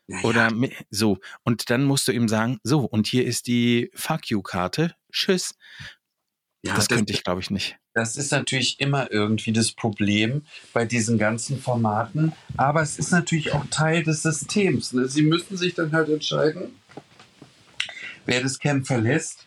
Ja, 0.06 0.20
Oder 0.22 0.50
so. 0.90 1.18
Und 1.44 1.70
dann 1.70 1.84
musst 1.84 2.08
du 2.08 2.12
ihm 2.12 2.28
sagen, 2.28 2.58
so, 2.62 2.80
und 2.80 3.06
hier 3.06 3.24
ist 3.24 3.46
die 3.46 3.90
Fuck 3.94 4.30
You-Karte. 4.30 4.94
Tschüss. 5.12 5.54
Ja, 6.64 6.74
das, 6.74 6.86
das 6.86 6.96
könnte 6.96 7.12
ich, 7.12 7.24
glaube 7.24 7.40
ich, 7.40 7.50
nicht. 7.50 7.76
Das 7.94 8.16
ist 8.16 8.30
natürlich 8.30 8.80
immer 8.80 9.10
irgendwie 9.10 9.52
das 9.52 9.72
Problem 9.72 10.42
bei 10.72 10.84
diesen 10.84 11.18
ganzen 11.18 11.60
Formaten. 11.60 12.32
Aber 12.56 12.82
es 12.82 12.98
ist 12.98 13.10
natürlich 13.10 13.52
auch 13.52 13.64
Teil 13.70 14.02
des 14.02 14.22
Systems. 14.22 14.92
Ne? 14.92 15.08
Sie 15.08 15.22
müssen 15.22 15.56
sich 15.56 15.74
dann 15.74 15.92
halt 15.92 16.08
entscheiden, 16.08 16.80
wer 18.26 18.40
das 18.40 18.58
Camp 18.58 18.86
verlässt 18.86 19.46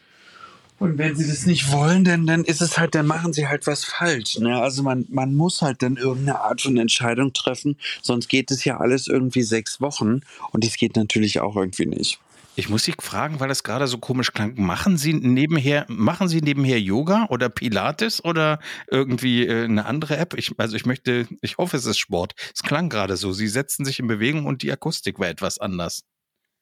und 0.77 0.97
wenn 0.97 1.15
sie 1.15 1.27
das 1.27 1.45
nicht 1.45 1.71
wollen, 1.71 2.03
dann, 2.03 2.27
dann 2.27 2.43
ist 2.43 2.61
es 2.61 2.77
halt, 2.77 2.95
dann 2.95 3.07
machen 3.07 3.33
sie 3.33 3.47
halt 3.47 3.65
was 3.65 3.85
falsch. 3.85 4.39
Ne? 4.39 4.59
Also 4.59 4.83
man, 4.83 5.05
man 5.09 5.35
muss 5.35 5.61
halt 5.61 5.81
dann 5.81 5.95
irgendeine 5.95 6.41
Art 6.41 6.61
von 6.61 6.77
Entscheidung 6.77 7.33
treffen, 7.33 7.77
sonst 8.01 8.27
geht 8.27 8.51
es 8.51 8.65
ja 8.65 8.77
alles 8.77 9.07
irgendwie 9.07 9.43
sechs 9.43 9.79
Wochen 9.79 10.21
und 10.51 10.65
das 10.65 10.75
geht 10.75 10.95
natürlich 10.95 11.39
auch 11.39 11.55
irgendwie 11.55 11.85
nicht. 11.85 12.19
Ich 12.57 12.69
muss 12.69 12.85
Sie 12.85 12.93
fragen, 12.97 13.41
weil 13.41 13.49
das 13.49 13.63
gerade 13.63 13.85
so 13.85 13.97
komisch 13.97 14.31
klang. 14.31 14.53
Machen 14.55 14.97
Sie 14.97 15.13
nebenher, 15.13 15.85
machen 15.89 16.29
Sie 16.29 16.39
nebenher 16.39 16.79
Yoga 16.79 17.25
oder 17.29 17.49
Pilates 17.49 18.23
oder 18.23 18.59
irgendwie 18.89 19.45
äh, 19.45 19.65
eine 19.65 19.85
andere 19.85 20.15
App? 20.15 20.35
Ich, 20.37 20.53
also 20.57 20.77
ich 20.77 20.85
möchte, 20.85 21.27
ich 21.41 21.57
hoffe, 21.57 21.75
es 21.75 21.85
ist 21.85 21.97
Sport. 21.97 22.33
Es 22.53 22.63
klang 22.63 22.87
gerade 22.87 23.17
so. 23.17 23.33
Sie 23.33 23.49
setzen 23.49 23.83
sich 23.83 23.99
in 23.99 24.07
Bewegung 24.07 24.45
und 24.45 24.63
die 24.63 24.71
Akustik 24.71 25.19
war 25.19 25.27
etwas 25.27 25.59
anders. 25.59 26.03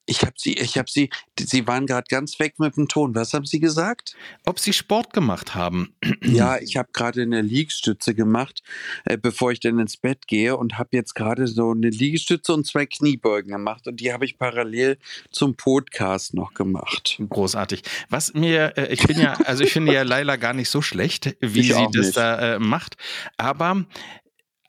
Ich 0.06 0.22
habe 0.22 0.34
sie, 0.36 0.54
ich 0.54 0.78
habe 0.78 0.90
sie, 0.90 1.10
sie 1.40 1.66
waren 1.66 1.86
gerade 1.86 2.08
ganz 2.10 2.40
weg 2.40 2.60
mit 2.60 2.76
dem 2.76 2.88
Ton. 2.88 3.16
Was 3.16 3.34
haben 3.34 3.46
Sie 3.46 3.60
gesagt? 3.60 4.16
Ob 4.46 4.60
Sie 4.60 4.74
Sport 4.74 5.14
gemacht 5.14 5.56
haben? 5.56 5.96
Ja, 6.24 6.58
ich 6.58 6.78
habe 6.78 6.90
gerade 6.94 7.22
eine 7.22 7.42
Liegestütze 7.42 8.16
gemacht, 8.16 8.64
äh, 9.06 9.18
bevor 9.18 9.52
ich 9.52 9.60
dann 9.60 9.78
ins 9.78 9.98
Bett 9.98 10.28
gehe 10.28 10.57
und 10.57 10.80
habe 10.80 10.90
jetzt 10.94 11.14
gerade 11.16 11.48
so 11.48 11.72
eine 11.72 11.90
Liegestütze 11.90 12.54
und 12.54 12.66
zwei 12.66 12.86
Kniebeugen 12.86 13.52
gemacht 13.52 13.88
und 13.88 14.00
die 14.00 14.12
habe 14.12 14.26
ich 14.26 14.38
parallel 14.38 14.98
zum 15.31 15.56
Podcast 15.56 16.33
noch 16.33 16.54
gemacht. 16.54 17.22
Großartig. 17.30 17.83
Was 18.10 18.33
mir, 18.33 18.78
äh, 18.78 18.94
ich 18.94 19.06
bin 19.06 19.19
ja, 19.19 19.33
also 19.45 19.64
ich 19.64 19.74
finde 19.74 19.94
ja 19.94 20.02
Laila 20.04 20.38
gar 20.38 20.54
nicht 20.54 20.69
so 20.69 20.81
schlecht, 20.81 21.36
wie 21.40 21.60
ich 21.60 21.74
sie 21.74 21.88
das 21.94 22.06
nicht. 22.07 22.18
da 22.18 22.56
äh, 22.56 22.60
macht, 22.60 22.98
aber 23.38 23.86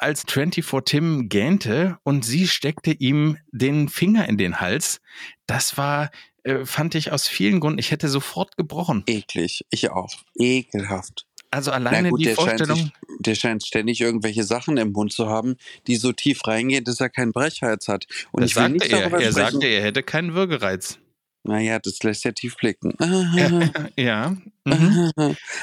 als 0.04 0.24
24 0.28 0.84
Tim 0.84 1.28
gähnte 1.30 1.98
und 2.04 2.24
sie 2.24 2.46
steckte 2.46 2.92
ihm 2.92 3.38
den 3.52 3.88
Finger 3.88 4.28
in 4.28 4.36
den 4.36 4.60
Hals. 4.60 5.00
Das 5.46 5.78
war, 5.78 6.10
äh, 6.42 6.66
fand 6.66 6.94
ich 6.94 7.10
aus 7.10 7.26
vielen 7.26 7.58
Gründen, 7.58 7.78
ich 7.78 7.90
hätte 7.90 8.08
sofort 8.08 8.56
gebrochen. 8.58 9.02
Eklig, 9.06 9.64
ich 9.70 9.90
auch. 9.90 10.12
Ekelhaft. 10.34 11.26
Also 11.50 11.70
alleine 11.70 12.10
gut, 12.10 12.20
die 12.20 12.24
der 12.24 12.34
Vorstellung. 12.34 12.76
Scheint 12.76 12.92
sich, 12.92 13.18
der 13.20 13.34
scheint 13.34 13.66
ständig 13.66 14.00
irgendwelche 14.00 14.44
Sachen 14.44 14.76
im 14.76 14.92
Mund 14.92 15.12
zu 15.12 15.28
haben, 15.28 15.56
die 15.86 15.96
so 15.96 16.12
tief 16.12 16.46
reingehen, 16.46 16.84
dass 16.84 17.00
er 17.00 17.08
keinen 17.08 17.32
Brechreiz 17.32 17.88
hat. 17.88 18.06
Und 18.32 18.42
das 18.42 18.50
ich 18.50 18.56
will 18.56 18.68
nicht 18.70 18.92
er. 18.92 19.10
Er 19.10 19.32
sagte, 19.32 19.66
er 19.66 19.82
hätte 19.82 20.02
keinen 20.02 20.34
Würgereiz. 20.34 20.98
Naja, 21.44 21.78
das 21.78 22.02
lässt 22.02 22.24
ja 22.24 22.32
tief 22.32 22.56
blicken. 22.56 22.94
ja. 23.36 23.70
ja. 23.96 24.36
Mhm. 24.64 25.12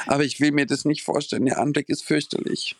Aber 0.07 0.23
ich 0.23 0.39
will 0.39 0.51
mir 0.51 0.65
das 0.65 0.85
nicht 0.85 1.03
vorstellen. 1.03 1.45
Der 1.45 1.59
Anblick 1.59 1.89
ist 1.89 2.03
fürchterlich. 2.03 2.75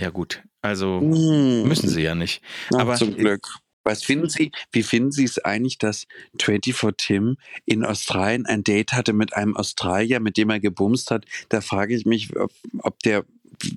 Ja, 0.00 0.08
gut. 0.08 0.42
Also 0.62 1.00
hm. 1.00 1.68
müssen 1.68 1.88
sie 1.90 2.00
ja 2.00 2.14
nicht. 2.14 2.42
Ach, 2.72 2.80
Aber 2.80 2.94
zum 2.94 3.14
Glück. 3.14 3.46
Was 3.82 4.02
finden 4.02 4.28
Sie, 4.28 4.52
wie 4.72 4.82
finden 4.82 5.10
Sie 5.10 5.24
es 5.24 5.38
eigentlich, 5.38 5.78
dass 5.78 6.06
24 6.38 6.94
Tim 6.96 7.36
in 7.64 7.84
Australien 7.84 8.44
ein 8.44 8.62
Date 8.62 8.92
hatte 8.92 9.14
mit 9.14 9.34
einem 9.34 9.56
Australier, 9.56 10.20
mit 10.20 10.36
dem 10.36 10.50
er 10.50 10.60
gebumst 10.60 11.10
hat? 11.10 11.24
Da 11.48 11.60
frage 11.60 11.94
ich 11.94 12.04
mich, 12.04 12.34
ob, 12.36 12.52
ob 12.80 12.98
der, 13.00 13.24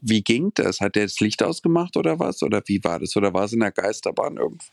wie 0.01 0.21
ging 0.21 0.51
das? 0.55 0.81
Hat 0.81 0.95
der 0.95 1.03
das 1.03 1.19
Licht 1.21 1.41
ausgemacht 1.41 1.95
oder 1.95 2.19
was? 2.19 2.43
Oder 2.43 2.61
wie 2.65 2.83
war 2.83 2.99
das? 2.99 3.15
Oder 3.15 3.33
war 3.33 3.45
es 3.45 3.53
in 3.53 3.61
der 3.61 3.71
Geisterbahn 3.71 4.37
irgendwo? 4.37 4.65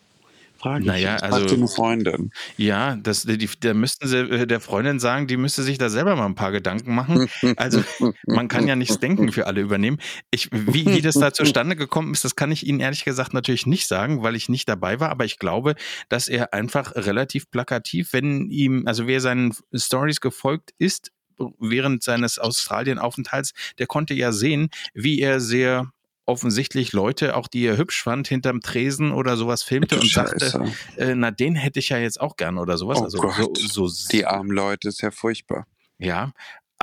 Frage 0.60 0.84
naja, 0.84 1.16
ich. 1.16 1.22
also 1.22 1.54
eine 1.54 1.68
Freundin. 1.68 2.30
Ja, 2.58 2.96
das, 2.96 3.22
die, 3.22 3.48
da 3.60 3.72
müssten 3.72 4.06
sie 4.06 4.18
äh, 4.18 4.46
der 4.46 4.60
Freundin 4.60 5.00
sagen, 5.00 5.26
die 5.26 5.38
müsste 5.38 5.62
sich 5.62 5.78
da 5.78 5.88
selber 5.88 6.16
mal 6.16 6.26
ein 6.26 6.34
paar 6.34 6.52
Gedanken 6.52 6.94
machen. 6.94 7.28
Also 7.56 7.82
man 8.26 8.48
kann 8.48 8.68
ja 8.68 8.76
nichts 8.76 8.98
denken 8.98 9.32
für 9.32 9.46
alle 9.46 9.62
übernehmen. 9.62 9.98
Ich, 10.30 10.50
wie, 10.52 10.84
wie 10.86 11.00
das 11.00 11.14
da 11.14 11.32
zustande 11.32 11.76
gekommen 11.76 12.12
ist, 12.12 12.24
das 12.24 12.36
kann 12.36 12.52
ich 12.52 12.66
Ihnen 12.66 12.80
ehrlich 12.80 13.04
gesagt 13.04 13.32
natürlich 13.32 13.66
nicht 13.66 13.88
sagen, 13.88 14.22
weil 14.22 14.36
ich 14.36 14.50
nicht 14.50 14.68
dabei 14.68 15.00
war. 15.00 15.08
Aber 15.08 15.24
ich 15.24 15.38
glaube, 15.38 15.76
dass 16.10 16.28
er 16.28 16.52
einfach 16.52 16.94
relativ 16.94 17.50
plakativ, 17.50 18.12
wenn 18.12 18.50
ihm, 18.50 18.86
also 18.86 19.06
wer 19.06 19.20
seinen 19.20 19.54
Stories 19.74 20.20
gefolgt 20.20 20.72
ist, 20.78 21.10
während 21.58 22.02
seines 22.02 22.38
Australienaufenthalts, 22.38 23.52
der 23.78 23.86
konnte 23.86 24.12
ja 24.12 24.30
sehen, 24.32 24.68
wie 24.92 25.20
er 25.20 25.40
sehr 25.40 25.90
offensichtlich 26.30 26.92
Leute, 26.92 27.36
auch 27.36 27.48
die 27.48 27.64
er 27.66 27.76
hübsch 27.76 28.02
fand, 28.02 28.28
hinterm 28.28 28.60
Tresen 28.60 29.12
oder 29.12 29.36
sowas 29.36 29.62
filmte 29.62 29.96
und 29.96 30.06
Scheiße. 30.06 30.38
sagte, 30.50 30.72
äh, 30.96 31.14
na, 31.14 31.30
den 31.30 31.54
hätte 31.56 31.78
ich 31.80 31.90
ja 31.90 31.98
jetzt 31.98 32.20
auch 32.20 32.36
gern 32.36 32.56
oder 32.58 32.78
sowas. 32.78 32.98
Oh 33.00 33.04
also 33.04 33.18
Gott. 33.18 33.58
so, 33.58 33.86
so 33.88 34.08
Die 34.10 34.24
armen 34.24 34.50
Leute 34.50 34.88
ist 34.88 35.02
ja 35.02 35.10
furchtbar. 35.10 35.66
ja. 35.98 36.32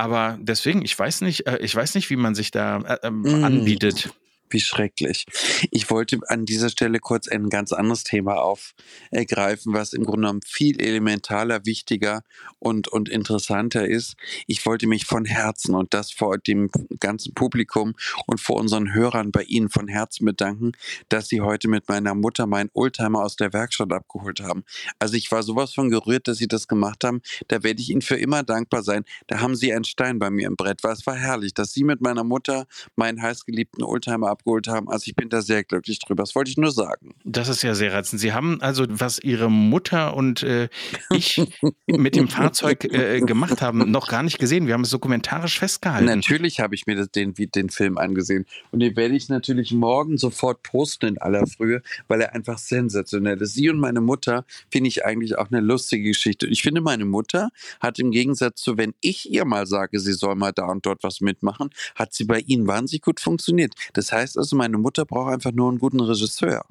Aber 0.00 0.38
deswegen, 0.40 0.84
ich 0.84 0.96
weiß 0.96 1.22
nicht, 1.22 1.48
äh, 1.48 1.58
ich 1.58 1.74
weiß 1.74 1.96
nicht, 1.96 2.08
wie 2.08 2.14
man 2.14 2.36
sich 2.36 2.52
da 2.52 2.78
äh, 2.82 2.98
ähm, 3.08 3.22
Mm. 3.22 3.44
anbietet. 3.44 4.10
Wie 4.50 4.60
schrecklich. 4.60 5.26
Ich 5.70 5.90
wollte 5.90 6.20
an 6.28 6.46
dieser 6.46 6.70
Stelle 6.70 7.00
kurz 7.00 7.28
ein 7.28 7.50
ganz 7.50 7.72
anderes 7.72 8.04
Thema 8.04 8.36
aufgreifen, 8.36 9.74
was 9.74 9.92
im 9.92 10.04
Grunde 10.04 10.22
genommen 10.22 10.40
viel 10.46 10.80
elementaler, 10.80 11.64
wichtiger 11.66 12.22
und, 12.58 12.88
und 12.88 13.08
interessanter 13.08 13.86
ist. 13.86 14.16
Ich 14.46 14.64
wollte 14.64 14.86
mich 14.86 15.04
von 15.04 15.24
Herzen 15.24 15.74
und 15.74 15.94
das 15.94 16.12
vor 16.12 16.38
dem 16.38 16.70
ganzen 16.98 17.34
Publikum 17.34 17.94
und 18.26 18.40
vor 18.40 18.56
unseren 18.56 18.94
Hörern 18.94 19.32
bei 19.32 19.42
Ihnen 19.42 19.68
von 19.68 19.88
Herzen 19.88 20.24
bedanken, 20.24 20.72
dass 21.08 21.28
Sie 21.28 21.40
heute 21.40 21.68
mit 21.68 21.88
meiner 21.88 22.14
Mutter 22.14 22.46
meinen 22.46 22.70
Oldtimer 22.72 23.22
aus 23.24 23.36
der 23.36 23.52
Werkstatt 23.52 23.92
abgeholt 23.92 24.40
haben. 24.40 24.64
Also 24.98 25.14
ich 25.14 25.30
war 25.30 25.42
sowas 25.42 25.74
von 25.74 25.90
gerührt, 25.90 26.28
dass 26.28 26.38
Sie 26.38 26.48
das 26.48 26.68
gemacht 26.68 27.04
haben. 27.04 27.20
Da 27.48 27.62
werde 27.62 27.80
ich 27.80 27.90
Ihnen 27.90 28.02
für 28.02 28.16
immer 28.16 28.42
dankbar 28.42 28.82
sein. 28.82 29.04
Da 29.26 29.40
haben 29.40 29.54
Sie 29.54 29.72
einen 29.72 29.84
Stein 29.84 30.18
bei 30.18 30.30
mir 30.30 30.46
im 30.46 30.56
Brett. 30.56 30.84
Es 30.84 31.06
war 31.06 31.16
herrlich, 31.16 31.54
dass 31.54 31.72
Sie 31.72 31.84
mit 31.84 32.00
meiner 32.00 32.24
Mutter 32.24 32.66
meinen 32.96 33.20
heißgeliebten 33.20 33.84
Oldtimer 33.84 34.28
abgeholt 34.38 34.68
haben. 34.68 34.88
Also 34.88 35.04
ich 35.06 35.16
bin 35.16 35.28
da 35.28 35.42
sehr 35.42 35.64
glücklich 35.64 35.98
drüber. 35.98 36.22
Das 36.22 36.34
wollte 36.34 36.50
ich 36.50 36.56
nur 36.56 36.70
sagen. 36.70 37.14
Das 37.24 37.48
ist 37.48 37.62
ja 37.62 37.74
sehr 37.74 37.92
reizend. 37.92 38.20
Sie 38.20 38.32
haben 38.32 38.60
also, 38.60 38.84
was 38.88 39.18
Ihre 39.18 39.50
Mutter 39.50 40.16
und 40.16 40.42
äh, 40.42 40.68
ich 41.10 41.40
mit 41.86 42.16
dem 42.16 42.28
Fahrzeug 42.28 42.84
äh, 42.84 43.20
gemacht 43.20 43.62
haben, 43.62 43.90
noch 43.90 44.08
gar 44.08 44.22
nicht 44.22 44.38
gesehen. 44.38 44.66
Wir 44.66 44.74
haben 44.74 44.82
es 44.82 44.90
dokumentarisch 44.90 45.58
festgehalten. 45.58 46.06
Natürlich 46.06 46.60
habe 46.60 46.74
ich 46.74 46.86
mir 46.86 46.96
das, 46.96 47.10
den, 47.10 47.34
den 47.34 47.70
Film 47.70 47.98
angesehen. 47.98 48.46
Und 48.70 48.80
den 48.80 48.96
werde 48.96 49.14
ich 49.14 49.28
natürlich 49.28 49.72
morgen 49.72 50.18
sofort 50.18 50.62
posten 50.62 51.06
in 51.06 51.18
aller 51.18 51.46
Frühe, 51.46 51.82
weil 52.06 52.20
er 52.20 52.34
einfach 52.34 52.58
sensationell 52.58 53.40
ist. 53.40 53.54
Sie 53.54 53.68
und 53.68 53.78
meine 53.78 54.00
Mutter 54.00 54.44
finde 54.70 54.88
ich 54.88 55.04
eigentlich 55.04 55.38
auch 55.38 55.50
eine 55.50 55.60
lustige 55.60 56.08
Geschichte. 56.08 56.46
Ich 56.46 56.62
finde, 56.62 56.80
meine 56.80 57.04
Mutter 57.04 57.50
hat 57.80 57.98
im 57.98 58.10
Gegensatz 58.10 58.62
zu, 58.62 58.76
wenn 58.76 58.94
ich 59.00 59.30
ihr 59.30 59.44
mal 59.44 59.66
sage, 59.66 60.00
sie 60.00 60.12
soll 60.12 60.34
mal 60.34 60.52
da 60.52 60.66
und 60.66 60.86
dort 60.86 61.02
was 61.02 61.20
mitmachen, 61.20 61.70
hat 61.94 62.14
sie 62.14 62.24
bei 62.24 62.40
Ihnen 62.40 62.66
wahnsinnig 62.66 63.02
gut 63.02 63.20
funktioniert. 63.20 63.74
Das 63.92 64.12
heißt 64.12 64.27
also, 64.36 64.56
meine 64.56 64.78
Mutter 64.78 65.04
braucht 65.04 65.32
einfach 65.32 65.52
nur 65.52 65.68
einen 65.68 65.78
guten 65.78 66.00
Regisseur. 66.00 66.64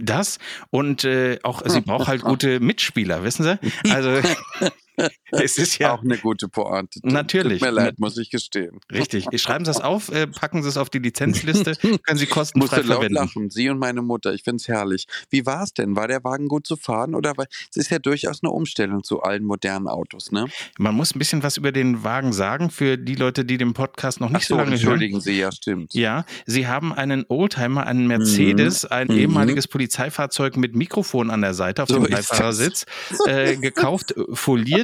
Das 0.00 0.38
und 0.70 1.04
äh, 1.04 1.40
auch 1.42 1.60
sie 1.66 1.80
braucht 1.80 2.06
halt 2.06 2.22
gute 2.22 2.60
Mitspieler, 2.60 3.24
wissen 3.24 3.42
Sie? 3.42 3.58
Also 3.92 4.20
es 5.32 5.58
ist 5.58 5.78
ja 5.78 5.94
Auch 5.94 6.02
eine 6.02 6.18
gute 6.18 6.48
Pointe. 6.48 7.00
Natürlich. 7.02 7.60
Tut 7.60 7.68
mir 7.68 7.74
leid, 7.74 7.98
muss 7.98 8.16
ich 8.18 8.30
gestehen. 8.30 8.78
richtig. 8.92 9.26
Schreiben 9.40 9.64
Sie 9.64 9.70
es 9.70 9.80
auf, 9.80 10.08
äh, 10.10 10.26
packen 10.26 10.62
Sie 10.62 10.68
es 10.68 10.76
auf 10.76 10.90
die 10.90 10.98
Lizenzliste, 11.00 11.74
können 11.80 11.98
Sie 12.18 12.24
Musste 12.24 12.26
kostenfrei 12.26 12.76
laut 12.78 12.86
verwenden. 12.86 13.14
lachen. 13.14 13.50
Sie 13.50 13.68
und 13.70 13.78
meine 13.78 14.02
Mutter. 14.02 14.34
Ich 14.34 14.42
finde 14.44 14.56
es 14.60 14.68
herrlich. 14.68 15.06
Wie 15.30 15.46
war 15.46 15.62
es 15.64 15.74
denn? 15.74 15.96
War 15.96 16.08
der 16.08 16.22
Wagen 16.24 16.48
gut 16.48 16.66
zu 16.66 16.76
fahren? 16.76 17.14
Oder 17.14 17.36
war, 17.36 17.46
es 17.70 17.76
ist 17.76 17.90
ja 17.90 17.98
durchaus 17.98 18.42
eine 18.42 18.50
Umstellung 18.52 19.02
zu 19.02 19.22
allen 19.22 19.44
modernen 19.44 19.88
Autos, 19.88 20.30
ne? 20.32 20.46
Man 20.78 20.94
muss 20.94 21.14
ein 21.14 21.18
bisschen 21.18 21.42
was 21.42 21.56
über 21.56 21.72
den 21.72 22.04
Wagen 22.04 22.32
sagen 22.32 22.70
für 22.70 22.96
die 22.96 23.14
Leute, 23.16 23.44
die 23.44 23.58
den 23.58 23.72
Podcast 23.74 24.20
noch 24.20 24.30
nicht 24.30 24.46
so 24.46 24.54
so, 24.54 24.58
lange 24.58 24.70
hören. 24.70 24.72
entschuldigen 24.74 25.20
Sie, 25.20 25.38
ja, 25.38 25.50
stimmt. 25.50 25.94
Ja, 25.94 26.24
Sie 26.46 26.66
haben 26.68 26.92
einen 26.92 27.24
Oldtimer, 27.28 27.86
einen 27.86 28.06
Mercedes, 28.06 28.84
ein 28.84 29.08
Mhm. 29.08 29.18
ehemaliges 29.18 29.66
Polizeifahrzeug 29.68 30.56
mit 30.56 30.76
Mikrofon 30.76 31.30
an 31.30 31.40
der 31.42 31.54
Seite 31.54 31.82
auf 31.82 31.88
So 31.88 31.98
dem 31.98 32.10
Beifahrersitz 32.10 32.86
äh, 33.26 33.56
gekauft, 33.56 34.12
äh, 34.16 34.22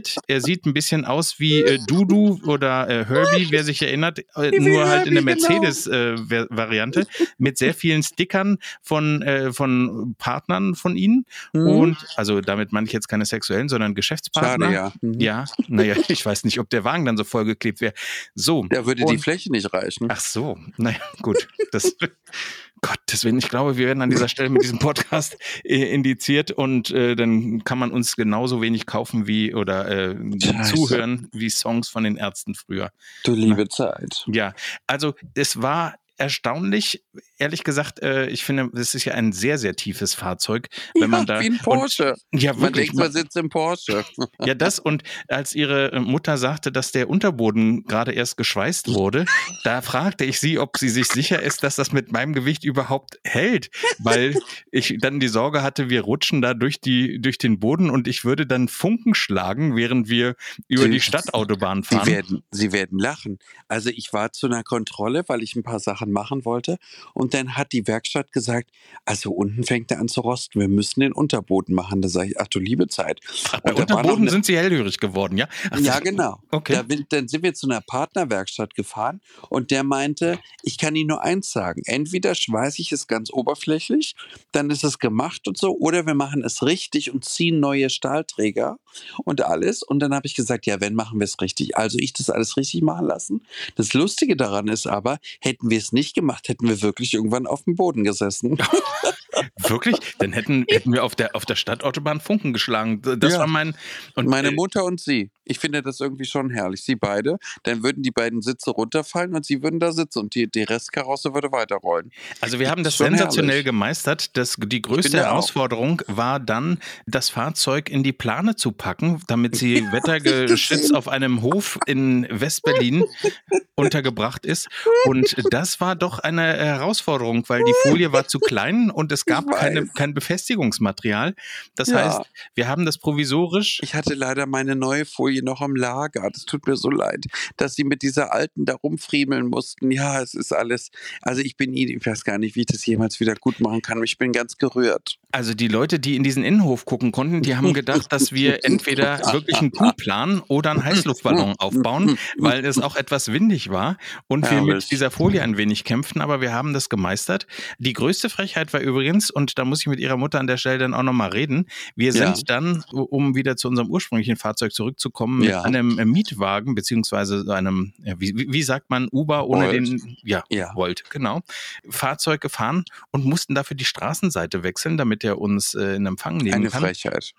foliert. 0.09 0.16
Er 0.26 0.40
sieht 0.40 0.66
ein 0.66 0.75
bisschen 0.75 1.04
aus 1.04 1.38
wie 1.38 1.62
äh, 1.62 1.78
Dudu 1.87 2.40
oder 2.47 2.88
äh, 2.88 3.04
Herbie, 3.04 3.49
wer 3.50 3.64
sich 3.64 3.83
erinnert, 3.83 4.21
äh, 4.37 4.50
nur 4.59 4.88
halt 4.88 5.07
in 5.07 5.14
der 5.14 5.25
Herbie, 5.25 5.40
genau. 5.47 5.61
Mercedes-Variante 5.61 7.07
mit 7.38 7.59
sehr 7.59 7.75
vielen 7.75 8.02
Stickern 8.02 8.59
von, 8.83 9.23
äh, 9.23 9.52
von 9.52 10.14
Partnern 10.19 10.75
von 10.75 10.97
Ihnen. 10.97 11.25
Mhm. 11.52 11.66
Und 11.69 11.97
also 12.16 12.40
damit 12.40 12.73
meine 12.73 12.87
ich 12.87 12.92
jetzt 12.92 13.09
keine 13.09 13.25
sexuellen, 13.25 13.69
sondern 13.69 13.95
Geschäftspartner. 13.95 14.66
Schade, 14.66 14.75
ja. 14.75 14.92
Mhm. 15.00 15.21
Ja, 15.21 15.45
naja, 15.69 15.97
ich 16.09 16.25
weiß 16.25 16.45
nicht, 16.45 16.59
ob 16.59 16.69
der 16.71 16.85
Wagen 16.85 17.04
dann 17.04 17.16
so 17.16 17.25
vollgeklebt 17.25 17.80
wäre. 17.80 17.95
So. 18.35 18.66
Da 18.69 18.87
würde 18.87 19.02
die 19.04 19.12
Und- 19.12 19.19
Fläche 19.21 19.50
nicht 19.52 19.73
reichen. 19.73 20.07
Ach 20.11 20.21
so, 20.21 20.59
naja, 20.76 20.99
gut. 21.23 21.49
Das, 21.73 21.97
Gottes 22.83 23.25
Willen, 23.25 23.39
ich 23.39 23.49
glaube, 23.49 23.77
wir 23.77 23.87
werden 23.87 24.03
an 24.03 24.11
dieser 24.11 24.29
Stelle 24.29 24.49
mit 24.49 24.63
diesem 24.63 24.79
Podcast 24.81 25.37
äh, 25.65 25.93
indiziert 25.93 26.51
und 26.51 26.91
äh, 26.91 27.17
dann 27.17 27.65
kann 27.65 27.79
man 27.79 27.91
uns 27.91 28.17
genauso 28.17 28.63
wenig 28.63 28.87
kaufen 28.87 29.27
wie 29.27 29.55
oder 29.55 29.89
äh, 29.89 30.17
Scheiße. 30.43 30.75
zuhören 30.75 31.29
wie 31.33 31.51
Songs 31.51 31.89
von 31.89 32.05
den 32.05 32.17
Ärzten 32.17 32.55
früher. 32.55 32.91
Du 33.25 33.35
liebe 33.35 33.69
Zeit. 33.69 34.25
Ja, 34.27 34.55
also 34.87 35.15
es 35.35 35.61
war 35.61 35.95
erstaunlich, 36.21 37.03
ehrlich 37.39 37.65
gesagt, 37.65 38.00
äh, 38.03 38.27
ich 38.29 38.45
finde, 38.45 38.71
das 38.73 38.95
ist 38.95 39.05
ja 39.05 39.15
ein 39.15 39.33
sehr, 39.33 39.59
sehr 39.59 39.75
tiefes 39.75 40.15
Fahrzeug, 40.15 40.69
wenn 40.99 41.11
man 41.11 41.27
da. 41.27 41.41
wie 41.41 41.47
ein 41.50 41.59
Porsche. 41.59 42.15
Und, 42.33 42.43
ja, 42.43 42.53
man 42.53 42.73
denkt, 42.73 42.95
man 42.95 43.11
sitzt 43.11 43.37
im 43.37 43.49
Porsche. 43.49 44.05
Ja, 44.45 44.55
das 44.55 44.79
und 44.79 45.03
als 45.29 45.55
ihre 45.55 45.93
äh, 45.93 46.00
Mutter 46.00 46.39
sagte, 46.39 46.71
dass 46.73 46.93
der 46.93 47.09
Unterboden 47.11 47.85
gerade 47.85 48.12
erst 48.12 48.37
geschweißt 48.37 48.89
wurde, 48.95 49.25
da 49.65 49.83
fragte 49.83 50.25
ich 50.25 50.39
sie, 50.41 50.59
ob 50.59 50.77
sie 50.79 50.89
sich 50.89 51.09
sicher 51.09 51.43
ist, 51.43 51.62
dass 51.62 51.77
das 51.77 51.93
mit 51.93 52.12
meinem 52.12 52.33
Gewicht 52.33 52.65
überhaupt 52.65 53.19
hält, 53.25 53.71
weil 53.99 54.35
ich 54.71 54.97
dann 55.00 55.21
die 55.21 55.29
Sorge 55.29 55.62
hatte, 55.62 55.91
wir 55.91 56.03
rutschen 56.03 56.41
da 56.43 56.55
durch 56.55 56.81
die 56.81 57.21
durch 57.21 57.39
den 57.39 57.59
Boden 57.61 57.91
und 57.91 58.09
ich 58.09 58.25
würde 58.25 58.47
dann 58.47 58.69
Funken 58.69 59.15
schlagen, 59.15 59.77
während 59.77 60.09
wir 60.09 60.37
über 60.69 60.85
Sie- 60.85 60.91
die 60.91 61.00
Stadtautobahn 61.00 61.83
Sie 61.83 61.95
fahren. 61.97 62.07
werden, 62.07 62.43
Sie 62.50 62.73
werden 62.73 62.99
lachen. 62.99 63.39
Also 63.69 63.91
ich 63.91 64.12
war 64.12 64.33
zu 64.33 64.47
einer 64.47 64.62
Kontrolle, 64.62 65.25
weil 65.29 65.43
ich 65.43 65.55
ein 65.57 65.62
paar 65.62 65.81
Sachen 65.81 66.10
machen 66.12 66.45
wollte. 66.45 66.79
Und 67.14 67.35
dann 67.35 67.57
hat 67.57 67.73
die 67.73 67.87
Werkstatt 67.87 68.33
gesagt, 68.33 68.71
also 69.05 69.31
unten 69.33 69.64
fängt 69.64 69.90
er 69.90 69.99
an 70.00 70.09
zu 70.09 70.21
rosten. 70.21 70.61
Wir 70.61 70.69
müssen 70.69 71.00
den 71.00 71.12
Unterboden 71.12 71.75
machen. 71.75 72.02
Da 72.02 72.09
sage 72.09 72.31
ich, 72.31 72.40
ach 72.40 72.49
du 72.49 72.59
liebe 72.59 72.88
Zeit. 72.88 73.21
Ach, 73.52 73.61
bei 73.61 73.75
Unterboden 73.75 74.23
eine- 74.23 74.31
sind 74.31 74.47
sie 74.47 74.57
hellhörig 74.57 74.99
geworden, 74.99 75.37
ja? 75.37 75.49
Ach, 75.71 75.79
Ja, 75.81 75.99
genau. 76.00 76.38
Okay. 76.50 76.73
Da 76.75 76.88
will, 76.88 77.07
dann 77.09 77.29
sind 77.29 77.43
wir 77.43 77.55
zu 77.55 77.69
einer 77.69 77.81
Partnerwerkstatt 77.81 78.75
gefahren 78.75 79.21
und 79.49 79.71
der 79.71 79.85
meinte, 79.85 80.38
ich 80.62 80.79
kann 80.79 80.95
Ihnen 80.97 81.09
nur 81.09 81.23
eins 81.23 81.50
sagen. 81.50 81.83
Entweder 81.87 82.35
schweiße 82.35 82.81
ich 82.83 82.93
es 82.93 83.07
ganz 83.07 83.33
oberflächlich, 83.33 84.14
dann 84.52 84.71
ist 84.71 84.85
es 84.85 84.99
gemacht 84.99 85.49
und 85.49 85.57
so, 85.59 85.76
oder 85.79 86.07
wir 86.07 86.14
machen 86.14 86.45
es 86.45 86.62
richtig 86.62 87.12
und 87.12 87.25
ziehen 87.25 87.61
neue 87.61 87.90
Stahlträger 87.90 88.79
und 89.25 89.43
alles. 89.43 89.83
Und 89.83 90.00
dann 90.00 90.14
habe 90.14 90.26
ich 90.26 90.35
gesagt, 90.35 90.67
ja, 90.67 90.81
wenn 90.81 90.95
machen 90.95 91.19
wir 91.21 91.25
es 91.25 91.40
richtig. 91.40 91.76
Also 91.76 91.99
ich 91.99 92.12
das 92.12 92.31
alles 92.31 92.57
richtig 92.57 92.83
machen 92.83 93.07
lassen. 93.07 93.43
Das 93.76 93.95
Lustige 93.95 94.37
daran 94.37 94.69
ist 94.69 94.87
aber, 94.87 95.19
hätten 95.40 95.71
wir 95.71 95.79
es 95.79 95.90
nicht 95.93 96.15
gemacht, 96.15 96.49
hätten 96.49 96.69
wir 96.69 96.83
wirklich 96.83 97.15
irgendwann 97.15 97.47
auf 97.47 97.65
dem 97.65 97.77
Boden 97.77 98.05
gesessen. 98.05 98.59
Wirklich? 99.69 99.97
Dann 100.19 100.33
hätten, 100.33 100.65
hätten 100.71 100.93
wir 100.93 101.05
auf 101.05 101.15
der, 101.15 101.35
auf 101.37 101.45
der 101.47 101.57
Stadtautobahn 101.57 102.21
Funken 102.21 102.53
geschlagen. 102.53 103.03
Das 103.03 103.33
Ja. 103.33 103.41
war 103.41 103.47
mein. 103.47 103.75
Und, 104.15 104.29
Meine 104.29 104.49
äh, 104.49 104.53
Mutter 104.53 104.85
und 104.85 105.01
sie. 105.01 105.31
Ich 105.45 105.59
finde 105.59 105.83
das 105.83 105.99
irgendwie 106.01 106.25
schon 106.27 106.51
herrlich. 106.51 106.83
Sie 106.85 106.95
beide. 106.95 107.39
Dann 107.65 107.83
würden 107.83 108.03
die 108.03 108.13
beiden 108.13 108.41
Sitze 108.41 108.71
runterfallen 108.71 109.35
und 109.35 109.45
sie 109.45 109.63
würden 109.63 109.81
da 109.81 109.91
sitzen 109.93 110.21
und 110.21 110.35
die, 110.35 110.49
die 110.49 110.63
Restkarosse 110.63 111.35
würde 111.35 111.51
weiterrollen. 111.51 112.13
Also 112.41 112.61
wir 112.61 112.71
haben 112.71 112.85
das 112.85 112.95
Schon 112.95 113.07
sensationell 113.09 113.51
herrlich. 113.57 113.65
gemeistert. 113.67 114.37
Das, 114.37 114.57
die 114.59 114.81
größte 114.81 115.11
finde 115.11 115.27
auch. 115.27 115.33
Herausforderung 115.33 116.03
war 116.07 116.39
dann, 116.39 116.79
das 117.07 117.31
Fahrzeug 117.31 117.89
in 117.91 118.03
die 118.05 118.13
Plane 118.13 118.55
zu 118.57 118.71
packen, 118.73 119.23
damit 119.27 119.57
sie 119.57 119.85
wettergeschützt 119.93 120.95
auf 120.95 121.09
einem 121.09 121.43
Hof 121.43 121.79
in 121.87 122.27
Westberlin 122.31 123.05
untergebracht 123.75 124.45
ist. 124.47 124.69
Und 125.07 125.35
das 125.51 125.81
war 125.81 125.97
doch 125.97 126.19
eine 126.21 126.43
Herausforderung, 126.57 127.45
weil 127.49 127.65
die 127.65 127.75
Folie 127.83 128.13
war 128.13 128.29
zu 128.29 128.39
klein 128.39 128.91
und 128.91 129.11
es 129.11 129.25
gab 129.31 129.51
keine, 129.51 129.87
kein 129.87 130.15
Befestigungsmaterial. 130.15 131.35
Das 131.77 131.89
Ja. 131.89 132.05
heißt, 132.19 132.31
wir 132.55 132.69
haben 132.69 132.85
das 132.85 132.99
provisorisch 132.99 133.81
Ich 133.83 133.95
hatte 133.95 134.15
leider 134.15 134.47
meine 134.47 134.75
neue 134.77 135.05
Folie 135.05 135.43
noch 135.43 135.61
am 135.61 135.77
Lager. 135.77 136.29
Das 136.33 136.45
tut 136.45 136.67
mir 136.67 136.77
so 136.77 136.91
leid, 136.91 137.27
dass 137.57 137.75
sie 137.75 137.85
mit 137.85 138.03
dieser 138.03 138.33
alten 138.33 138.65
da 138.65 138.75
rumfriemeln 138.75 139.47
mussten. 139.47 139.91
Ja, 139.91 140.21
es 140.21 140.35
ist 140.35 140.53
alles. 140.53 140.91
Also 141.23 141.41
ich 141.43 141.57
bin, 141.57 141.73
ich 141.75 142.05
weiß 142.05 142.25
gar 142.25 142.39
nicht, 142.39 142.57
wie 142.57 142.61
ich 142.61 142.67
das 142.67 142.85
jemals 142.87 143.21
wieder 143.21 143.35
gut 143.37 143.61
machen 143.61 143.83
kann. 143.83 144.03
Ich 144.03 144.19
bin 144.19 144.33
ganz 144.33 144.57
gerührt. 144.57 145.20
Also 145.33 145.55
die 145.55 145.69
Leute, 145.69 146.01
die 146.01 146.17
in 146.17 146.23
diesen 146.23 146.45
Innenhof 146.45 146.85
gucken 146.85 147.13
konnten, 147.13 147.43
die 147.43 147.57
haben 147.57 147.73
gedacht, 147.73 148.13
dass 148.13 148.33
wir 148.33 148.65
entweder 148.65 149.19
wirklich 149.33 149.59
einen 149.59 149.71
Coup 149.71 149.97
planen 149.97 150.43
oder 150.49 150.73
einen 150.73 150.85
Heißluftballon 150.85 151.55
aufbauen, 151.59 152.19
weil 152.39 152.65
es 152.65 152.79
auch 152.79 152.97
etwas 152.97 153.33
windig 153.33 153.71
war 153.71 153.97
und 154.27 154.51
wir 154.51 154.63
mit 154.63 154.91
dieser 154.91 155.11
Folie 155.11 155.43
ein 155.43 155.57
wenig 155.57 155.85
kämpften, 155.85 156.21
aber 156.21 156.41
wir 156.41 156.53
haben 156.53 156.73
das 156.73 156.89
gemeistert. 156.89 157.47
Die 157.79 157.93
größte 157.93 158.29
Frechheit 158.29 158.73
war 158.73 158.81
übrigens, 158.81 159.31
und 159.31 159.59
da 159.59 159.65
muss 159.65 159.81
ich 159.81 159.87
mit 159.87 160.01
ihrer 160.01 160.17
Mutter 160.17 160.41
an 160.41 160.47
der 160.47 160.57
Stelle 160.57 160.79
dann 160.79 160.95
auch 160.95 161.03
nochmal 161.03 161.31
reden, 161.31 161.67
wir 161.95 162.13
sind 162.13 162.39
ja. 162.39 162.43
dann, 162.47 162.85
um 162.91 163.35
wieder 163.35 163.57
zu 163.57 163.69
unserem 163.69 163.89
ursprünglichen 163.89 164.37
Fahrzeug 164.37 164.73
zurückzukommen, 164.73 165.43
ja. 165.43 165.59
mit 165.59 165.67
einem 165.67 165.99
äh, 165.99 166.05
Mietwagen, 166.05 166.75
beziehungsweise 166.75 167.45
einem, 167.55 167.93
wie, 167.99 168.47
wie 168.51 168.63
sagt 168.63 168.91
man, 168.91 169.09
Uber 169.13 169.47
ohne 169.47 169.67
Volt. 169.67 169.75
den, 169.75 170.17
ja, 170.25 170.43
ja, 170.51 170.75
Volt, 170.75 171.09
genau, 171.11 171.41
Fahrzeug 171.89 172.41
gefahren 172.41 172.85
und 173.13 173.25
mussten 173.25 173.55
dafür 173.55 173.77
die 173.77 173.85
Straßenseite 173.85 174.63
wechseln, 174.63 174.97
damit 174.97 175.20
damit 175.21 175.25
er 175.25 175.41
uns 175.41 175.75
äh, 175.75 175.97
in 175.97 176.07
Empfang 176.07 176.39
nehmen 176.39 176.55
Eine 176.55 176.69
kann. 176.69 176.85
Eine 176.85 176.95
Frechheit. 176.95 177.33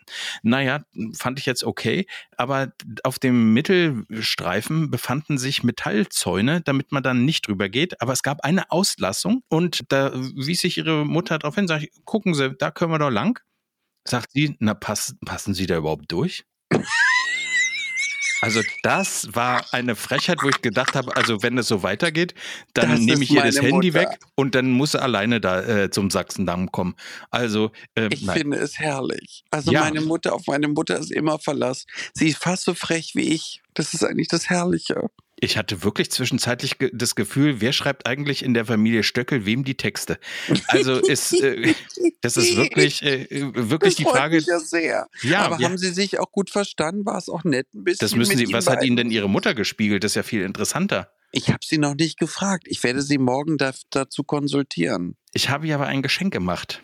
Naja, 0.43 0.83
fand 1.17 1.39
ich 1.39 1.45
jetzt 1.45 1.63
okay. 1.63 2.05
Aber 2.37 2.73
auf 3.03 3.19
dem 3.19 3.53
Mittelstreifen 3.53 4.91
befanden 4.91 5.37
sich 5.37 5.63
Metallzäune, 5.63 6.61
damit 6.61 6.91
man 6.91 7.03
dann 7.03 7.25
nicht 7.25 7.47
drüber 7.47 7.69
geht. 7.69 8.01
Aber 8.01 8.13
es 8.13 8.23
gab 8.23 8.43
eine 8.43 8.71
Auslassung 8.71 9.43
und 9.49 9.91
da 9.91 10.11
wies 10.13 10.61
sich 10.61 10.77
ihre 10.77 11.05
Mutter 11.05 11.39
darauf 11.39 11.55
hin, 11.55 11.67
sag 11.67 11.83
ich, 11.83 11.91
gucken 12.05 12.33
Sie, 12.33 12.55
da 12.57 12.71
können 12.71 12.91
wir 12.91 12.99
doch 12.99 13.09
lang. 13.09 13.39
Sagt 14.07 14.31
sie, 14.31 14.55
na, 14.59 14.73
pass, 14.73 15.15
passen 15.25 15.53
Sie 15.53 15.67
da 15.67 15.77
überhaupt 15.77 16.11
durch? 16.11 16.43
Also 18.41 18.61
das 18.81 19.29
war 19.33 19.65
eine 19.71 19.95
Frechheit, 19.95 20.39
wo 20.41 20.49
ich 20.49 20.61
gedacht 20.61 20.95
habe, 20.95 21.15
also 21.15 21.43
wenn 21.43 21.57
es 21.59 21.67
so 21.67 21.83
weitergeht, 21.83 22.33
dann 22.73 22.99
nehme 23.05 23.23
ich 23.23 23.31
ihr 23.31 23.43
das 23.43 23.61
Handy 23.61 23.91
Mutter. 23.91 24.01
weg 24.01 24.19
und 24.35 24.55
dann 24.55 24.71
muss 24.71 24.93
sie 24.93 25.01
alleine 25.01 25.39
da 25.39 25.61
äh, 25.61 25.91
zum 25.91 26.09
Sachsendamm 26.09 26.71
kommen. 26.71 26.95
Also 27.29 27.71
äh, 27.95 28.09
ich 28.11 28.23
nein. 28.23 28.37
finde 28.37 28.57
es 28.57 28.79
herrlich. 28.79 29.43
Also 29.51 29.71
ja. 29.71 29.81
meine 29.81 30.01
Mutter, 30.01 30.33
auf 30.33 30.47
meine 30.47 30.67
Mutter 30.67 30.97
ist 30.97 31.11
immer 31.11 31.37
Verlass. 31.37 31.85
Sie 32.13 32.29
ist 32.29 32.37
fast 32.37 32.63
so 32.65 32.73
frech 32.73 33.11
wie 33.13 33.29
ich. 33.29 33.61
Das 33.75 33.93
ist 33.93 34.03
eigentlich 34.03 34.27
das 34.27 34.49
Herrliche. 34.49 35.09
Ich 35.43 35.57
hatte 35.57 35.83
wirklich 35.83 36.11
zwischenzeitlich 36.11 36.77
das 36.93 37.15
Gefühl, 37.15 37.61
wer 37.61 37.73
schreibt 37.73 38.05
eigentlich 38.05 38.45
in 38.45 38.53
der 38.53 38.63
Familie 38.63 39.01
Stöckel 39.01 39.43
wem 39.45 39.63
die 39.63 39.75
Texte? 39.75 40.19
Also 40.67 40.95
ist 40.95 41.33
äh, 41.41 41.73
das 42.21 42.37
ist 42.37 42.55
wirklich 42.55 43.01
äh, 43.01 43.27
wirklich 43.55 43.95
das 43.95 43.95
die 43.95 44.03
Frage. 44.03 44.35
Mich 44.35 44.45
ja 44.45 44.59
sehr. 44.59 45.07
Ja, 45.23 45.39
aber 45.39 45.59
ja. 45.59 45.67
haben 45.67 45.79
Sie 45.79 45.89
sich 45.89 46.19
auch 46.19 46.31
gut 46.31 46.51
verstanden? 46.51 47.07
War 47.07 47.17
es 47.17 47.27
auch 47.27 47.43
nett 47.43 47.67
ein 47.73 47.83
bisschen? 47.83 48.05
Das 48.05 48.15
müssen 48.15 48.37
Sie. 48.37 48.53
Was 48.53 48.67
hat 48.67 48.83
Ihnen 48.83 48.95
denn 48.95 49.09
Ihre 49.09 49.27
Mutter 49.27 49.55
gespiegelt? 49.55 50.03
Das 50.03 50.11
ist 50.11 50.15
ja 50.15 50.23
viel 50.23 50.43
interessanter. 50.43 51.11
Ich 51.31 51.47
habe 51.47 51.59
sie 51.63 51.77
noch 51.77 51.95
nicht 51.95 52.19
gefragt. 52.19 52.67
Ich 52.67 52.83
werde 52.83 53.01
sie 53.01 53.17
morgen 53.17 53.57
da, 53.57 53.73
dazu 53.89 54.23
konsultieren. 54.23 55.15
Ich 55.33 55.49
habe 55.49 55.65
ihr 55.65 55.75
aber 55.75 55.87
ein 55.87 56.01
Geschenk 56.01 56.33
gemacht. 56.33 56.83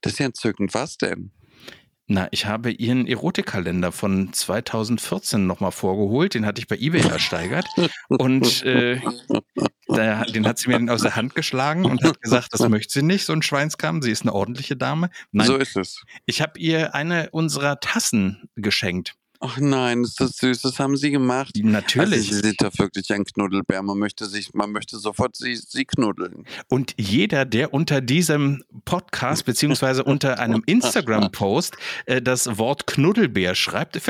Das 0.00 0.12
ist 0.12 0.18
ja 0.18 0.26
entzückend. 0.26 0.72
Was 0.72 0.96
denn? 0.96 1.32
Na, 2.08 2.28
ich 2.30 2.46
habe 2.46 2.70
ihren 2.70 3.08
Erotikkalender 3.08 3.90
von 3.90 4.32
2014 4.32 5.44
nochmal 5.44 5.72
vorgeholt. 5.72 6.34
Den 6.34 6.46
hatte 6.46 6.60
ich 6.60 6.68
bei 6.68 6.76
eBay 6.76 7.00
ersteigert. 7.00 7.66
und 8.08 8.62
äh, 8.62 9.00
der, 9.88 10.24
den 10.26 10.46
hat 10.46 10.58
sie 10.58 10.68
mir 10.68 10.92
aus 10.92 11.02
der 11.02 11.16
Hand 11.16 11.34
geschlagen 11.34 11.84
und 11.84 12.04
hat 12.04 12.20
gesagt, 12.22 12.48
das 12.52 12.68
möchte 12.68 12.92
sie 12.92 13.04
nicht, 13.04 13.24
so 13.24 13.32
ein 13.32 13.42
Schweinskram. 13.42 14.02
Sie 14.02 14.12
ist 14.12 14.22
eine 14.22 14.34
ordentliche 14.34 14.76
Dame. 14.76 15.10
Nein, 15.32 15.48
so 15.48 15.56
ist 15.56 15.76
es. 15.76 16.04
Ich 16.26 16.40
habe 16.40 16.58
ihr 16.60 16.94
eine 16.94 17.30
unserer 17.30 17.80
Tassen 17.80 18.48
geschenkt. 18.54 19.16
Ach 19.40 19.58
nein, 19.58 20.02
ist 20.02 20.20
das 20.20 20.36
süß. 20.36 20.62
Das 20.62 20.78
haben 20.78 20.96
sie 20.96 21.10
gemacht. 21.10 21.56
Natürlich. 21.56 22.12
Also 22.12 22.34
sie 22.34 22.40
sind 22.40 22.62
da 22.62 22.70
wirklich 22.78 23.12
ein 23.12 23.24
Knuddelbär. 23.24 23.82
Man 23.82 23.98
möchte 23.98 24.26
sich, 24.26 24.54
man 24.54 24.72
möchte 24.72 24.98
sofort 24.98 25.36
sie, 25.36 25.56
sie 25.56 25.84
knuddeln. 25.84 26.44
Und 26.68 26.94
jeder, 26.98 27.44
der 27.44 27.74
unter 27.74 28.00
diesem 28.00 28.64
Podcast 28.84 29.44
beziehungsweise 29.44 30.04
unter 30.04 30.38
einem 30.38 30.62
Instagram-Post 30.66 31.76
äh, 32.06 32.22
das 32.22 32.58
Wort 32.58 32.86
Knuddelbär 32.86 33.54
schreibt, 33.54 34.00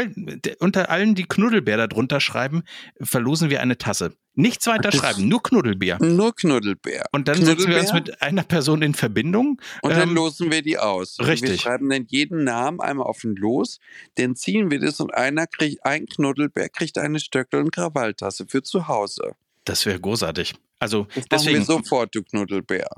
unter 0.61 0.90
allen, 0.90 1.14
die 1.14 1.25
Knuddelbär 1.25 1.88
darunter 1.88 2.21
schreiben, 2.21 2.62
verlosen 3.00 3.50
wir 3.50 3.61
eine 3.61 3.78
Tasse. 3.78 4.12
Nichts 4.38 4.66
weiter 4.66 4.92
schreiben, 4.92 5.28
nur 5.28 5.42
Knuddelbär. 5.42 5.98
Nur 6.00 6.34
Knuddelbär. 6.34 7.06
Und 7.12 7.26
dann 7.26 7.36
Knuddelbär. 7.36 7.56
setzen 7.56 7.70
wir 7.70 7.80
uns 7.80 7.92
mit 8.08 8.22
einer 8.22 8.42
Person 8.42 8.82
in 8.82 8.92
Verbindung. 8.92 9.60
Und 9.80 9.92
dann 9.92 10.10
ähm, 10.10 10.14
losen 10.14 10.50
wir 10.50 10.60
die 10.60 10.78
aus. 10.78 11.18
Richtig. 11.18 11.50
Wir 11.50 11.58
schreiben 11.58 11.88
dann 11.88 12.04
jeden 12.08 12.44
Namen 12.44 12.80
einmal 12.80 13.06
auf 13.06 13.22
den 13.22 13.34
Los, 13.34 13.80
dann 14.16 14.36
ziehen 14.36 14.70
wir 14.70 14.78
das 14.78 15.00
und 15.00 15.14
einer 15.14 15.46
kriegt, 15.46 15.84
ein 15.86 16.04
Knuddelbär 16.04 16.68
kriegt 16.68 16.98
eine 16.98 17.18
Stöckel- 17.18 17.60
und 17.60 17.72
Krawalltasse 17.72 18.44
für 18.46 18.62
zu 18.62 18.88
Hause. 18.88 19.32
Das 19.64 19.86
wäre 19.86 19.98
großartig. 19.98 20.54
Also 20.78 21.06
das 21.14 21.24
deswegen 21.30 21.58
wir 21.60 21.64
sofort, 21.64 22.14
du 22.14 22.22
Knuddelbär. 22.22 22.88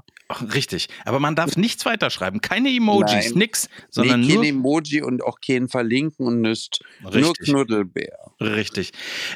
Richtig. 0.55 0.89
Aber 1.07 1.21
man 1.21 1.35
darf 1.35 1.57
nichts 1.57 1.87
weiterschreiben. 1.87 2.43
Keine 2.43 2.69
Emojis, 2.69 3.31
Nein. 3.31 3.39
nix, 3.39 3.69
sondern 3.89 4.21
nee, 4.21 4.27
kein 4.27 4.35
nur 4.37 4.45
Emoji 4.45 5.03
und 5.03 5.25
auch 5.25 5.41
kein 5.41 5.69
Verlinken 5.69 6.27
und 6.27 6.43
nichts. 6.43 6.81
Nur 7.01 7.33
Knuddelbär. 7.33 8.33
Richtig. 8.39 8.93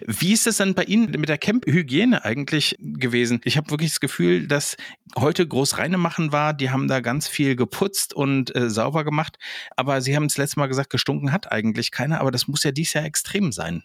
Wie 0.07 0.33
ist 0.33 0.47
es 0.47 0.59
denn 0.59 0.75
bei 0.75 0.85
Ihnen 0.85 1.11
mit 1.13 1.31
der 1.31 1.39
Camp-Hygiene 1.39 2.25
eigentlich 2.25 2.77
gewesen? 2.79 3.41
Ich 3.45 3.57
habe 3.57 3.71
wirklich 3.71 3.91
das 3.91 4.01
Gefühl, 4.01 4.47
dass 4.47 4.77
heute 5.17 5.47
groß 5.47 5.77
machen 5.97 6.31
war. 6.31 6.53
Die 6.53 6.71
haben 6.71 6.89
da 6.89 7.01
ganz 7.01 7.27
viel 7.27 7.57
geputzt 7.57 8.13
und 8.13 8.55
äh, 8.55 8.69
sauber 8.69 9.05
gemacht. 9.05 9.39
Aber 9.77 10.03
Sie 10.03 10.15
haben 10.15 10.27
es 10.27 10.37
letzte 10.37 10.61
Mal 10.61 10.67
gesagt, 10.67 10.91
gestunken 10.91 11.33
hat 11.33 11.51
eigentlich 11.51 11.91
keiner. 11.91 12.21
Aber 12.21 12.31
das 12.31 12.49
muss 12.49 12.65
ja 12.65 12.71
dies 12.71 12.93
Jahr 12.93 13.05
extrem 13.05 13.51
sein. 13.51 13.83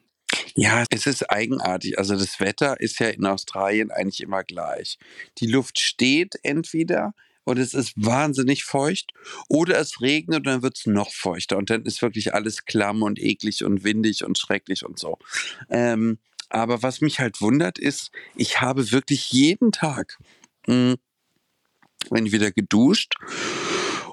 Ja, 0.56 0.84
es 0.90 1.06
ist 1.06 1.30
eigenartig. 1.30 1.98
Also 1.98 2.16
das 2.16 2.40
Wetter 2.40 2.80
ist 2.80 3.00
ja 3.00 3.10
in 3.10 3.26
Australien 3.26 3.92
eigentlich 3.92 4.22
immer 4.22 4.44
gleich. 4.44 4.98
Die 5.38 5.48
Luft 5.48 5.80
steht 5.80 6.36
entweder 6.44 7.14
und 7.44 7.58
es 7.60 7.74
ist 7.74 7.94
wahnsinnig 7.96 8.66
feucht 8.66 9.14
oder 9.48 9.80
es 9.80 10.02
regnet 10.02 10.40
und 10.40 10.48
dann 10.48 10.62
wird 10.64 10.78
es 10.78 10.86
noch 10.86 11.14
feuchter 11.14 11.58
und 11.58 11.70
dann 11.70 11.84
ist 11.84 12.02
wirklich 12.02 12.34
alles 12.34 12.66
klamm 12.66 13.04
und 13.04 13.20
eklig 13.20 13.64
und 13.64 13.84
windig 13.84 14.26
und 14.26 14.38
schrecklich 14.38 14.86
und 14.86 15.00
so. 15.00 15.18
Ähm, 15.70 16.20
aber 16.50 16.84
was 16.84 17.02
mich 17.02 17.20
halt 17.20 17.40
wundert 17.42 17.80
ist, 17.80 18.12
ich 18.36 18.60
habe 18.62 18.92
wirklich 18.92 19.32
jeden 19.32 19.72
Tag, 19.72 20.18
mh, 20.68 20.74
hm, 20.74 20.96
wenn 22.10 22.26
ich 22.26 22.32
wieder 22.32 22.52
geduscht 22.52 23.16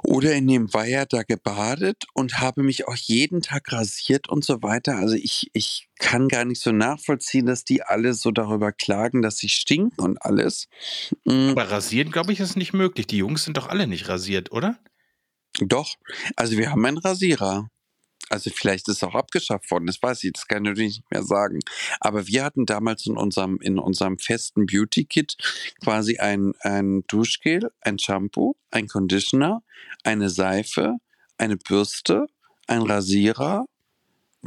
oder 0.04 0.34
in 0.34 0.46
dem 0.46 0.72
Weiher 0.74 1.06
da 1.06 1.22
gebadet 1.22 2.04
und 2.12 2.40
habe 2.40 2.62
mich 2.62 2.86
auch 2.86 2.96
jeden 2.96 3.40
Tag 3.40 3.72
rasiert 3.72 4.28
und 4.28 4.44
so 4.44 4.62
weiter. 4.62 4.96
Also 4.96 5.14
ich, 5.14 5.50
ich 5.54 5.88
kann 5.98 6.28
gar 6.28 6.44
nicht 6.44 6.60
so 6.60 6.72
nachvollziehen, 6.72 7.46
dass 7.46 7.64
die 7.64 7.82
alle 7.82 8.14
so 8.14 8.30
darüber 8.30 8.72
klagen, 8.72 9.22
dass 9.22 9.38
sie 9.38 9.48
stinken 9.48 9.98
und 10.02 10.22
alles. 10.22 10.68
Mhm. 11.24 11.50
Aber 11.50 11.70
rasieren, 11.70 12.12
glaube 12.12 12.32
ich, 12.32 12.40
ist 12.40 12.56
nicht 12.56 12.74
möglich. 12.74 13.06
Die 13.06 13.18
Jungs 13.18 13.44
sind 13.44 13.56
doch 13.56 13.68
alle 13.68 13.86
nicht 13.86 14.08
rasiert, 14.08 14.52
oder? 14.52 14.78
Doch. 15.60 15.94
Also 16.36 16.58
wir 16.58 16.70
haben 16.70 16.84
einen 16.84 16.98
Rasierer. 16.98 17.68
Also 18.34 18.50
vielleicht 18.52 18.88
ist 18.88 18.96
es 18.96 19.02
auch 19.04 19.14
abgeschafft 19.14 19.70
worden, 19.70 19.86
das 19.86 20.02
weiß 20.02 20.24
ich, 20.24 20.32
das 20.32 20.48
kann 20.48 20.64
ich 20.64 20.70
natürlich 20.70 20.96
nicht 20.98 21.10
mehr 21.12 21.22
sagen. 21.22 21.60
Aber 22.00 22.26
wir 22.26 22.42
hatten 22.42 22.66
damals 22.66 23.06
in 23.06 23.16
unserem, 23.16 23.60
in 23.60 23.78
unserem 23.78 24.18
festen 24.18 24.66
Beauty-Kit 24.66 25.36
quasi 25.82 26.18
ein, 26.18 26.52
ein 26.60 27.04
Duschgel, 27.06 27.70
ein 27.80 28.00
Shampoo, 28.00 28.56
ein 28.72 28.88
Conditioner, 28.88 29.62
eine 30.02 30.30
Seife, 30.30 30.96
eine 31.38 31.56
Bürste, 31.56 32.26
ein 32.66 32.82
Rasierer, 32.82 33.66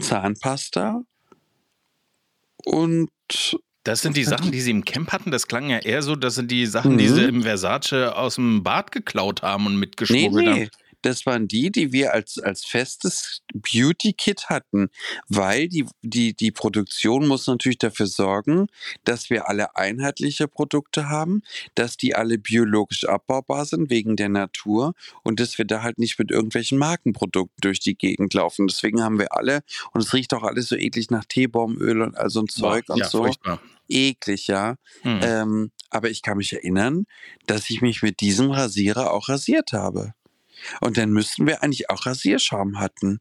Zahnpasta 0.02 1.04
und 2.66 3.10
das 3.86 4.02
sind 4.02 4.18
die 4.18 4.26
Sachen, 4.26 4.52
die 4.52 4.60
sie 4.60 4.72
im 4.72 4.84
Camp 4.84 5.14
hatten. 5.14 5.32
Das 5.32 5.48
klang 5.48 5.70
ja 5.70 5.78
eher 5.78 6.02
so, 6.02 6.18
das 6.18 6.36
sind 6.36 6.52
die 6.52 6.66
Sachen, 6.66 6.94
mhm. 6.94 6.98
die 6.98 7.08
sie 7.08 7.24
im 7.24 7.44
Versace 7.44 7.94
aus 8.14 8.36
dem 8.36 8.62
Bad 8.64 8.92
geklaut 8.92 9.44
haben 9.44 9.66
und 9.66 9.78
mitgeschmuggelt 9.78 10.46
nee, 10.46 10.54
nee. 10.54 10.66
haben 10.66 10.87
das 11.08 11.26
waren 11.26 11.48
die, 11.48 11.72
die 11.72 11.94
wir 11.94 12.14
als, 12.14 12.38
als 12.38 12.66
festes 12.66 13.42
Beauty-Kit 13.54 14.50
hatten, 14.50 14.90
weil 15.30 15.70
die, 15.70 15.86
die, 16.02 16.34
die 16.34 16.52
Produktion 16.52 17.28
muss 17.28 17.48
natürlich 17.48 17.78
dafür 17.78 18.08
sorgen, 18.08 18.68
dass 19.06 19.30
wir 19.30 19.48
alle 19.48 19.78
einheitliche 19.78 20.50
Produkte 20.50 21.08
haben, 21.08 21.44
dass 21.76 21.96
die 21.96 22.14
alle 22.14 22.38
biologisch 22.38 23.06
abbaubar 23.06 23.66
sind 23.66 23.90
wegen 23.90 24.18
der 24.18 24.28
Natur 24.28 24.96
und 25.24 25.40
dass 25.40 25.58
wir 25.58 25.64
da 25.64 25.82
halt 25.82 25.98
nicht 25.98 26.20
mit 26.20 26.30
irgendwelchen 26.30 26.78
Markenprodukten 26.78 27.62
durch 27.62 27.80
die 27.80 27.96
Gegend 27.96 28.34
laufen. 28.34 28.68
Deswegen 28.68 29.02
haben 29.02 29.18
wir 29.18 29.34
alle, 29.34 29.62
und 29.94 30.02
es 30.02 30.14
riecht 30.14 30.34
auch 30.34 30.44
alles 30.44 30.68
so 30.68 30.76
eklig 30.76 31.10
nach 31.10 31.24
Teebaumöl 31.24 32.02
und 32.02 32.18
all 32.18 32.30
so 32.30 32.42
ein 32.42 32.50
Zeug 32.50 32.88
Boah, 32.88 32.96
und 32.96 33.00
ja, 33.00 33.10
so. 33.10 33.24
Furchtbar. 33.24 33.62
Eklig, 33.90 34.48
ja. 34.48 34.76
Hm. 35.04 35.20
Ähm, 35.24 35.72
aber 35.90 36.10
ich 36.10 36.22
kann 36.22 36.38
mich 36.38 36.52
erinnern, 36.52 37.06
dass 37.46 37.70
ich 37.70 37.82
mich 37.82 38.02
mit 38.02 38.20
diesem 38.20 38.52
Rasierer 38.52 39.14
auch 39.14 39.30
rasiert 39.30 39.72
habe. 39.72 40.14
Und 40.82 40.98
dann 40.98 41.12
müssten 41.12 41.46
wir 41.48 41.64
eigentlich 41.64 41.90
auch 41.90 42.06
Rasierschaum 42.06 42.80
hatten, 42.80 43.20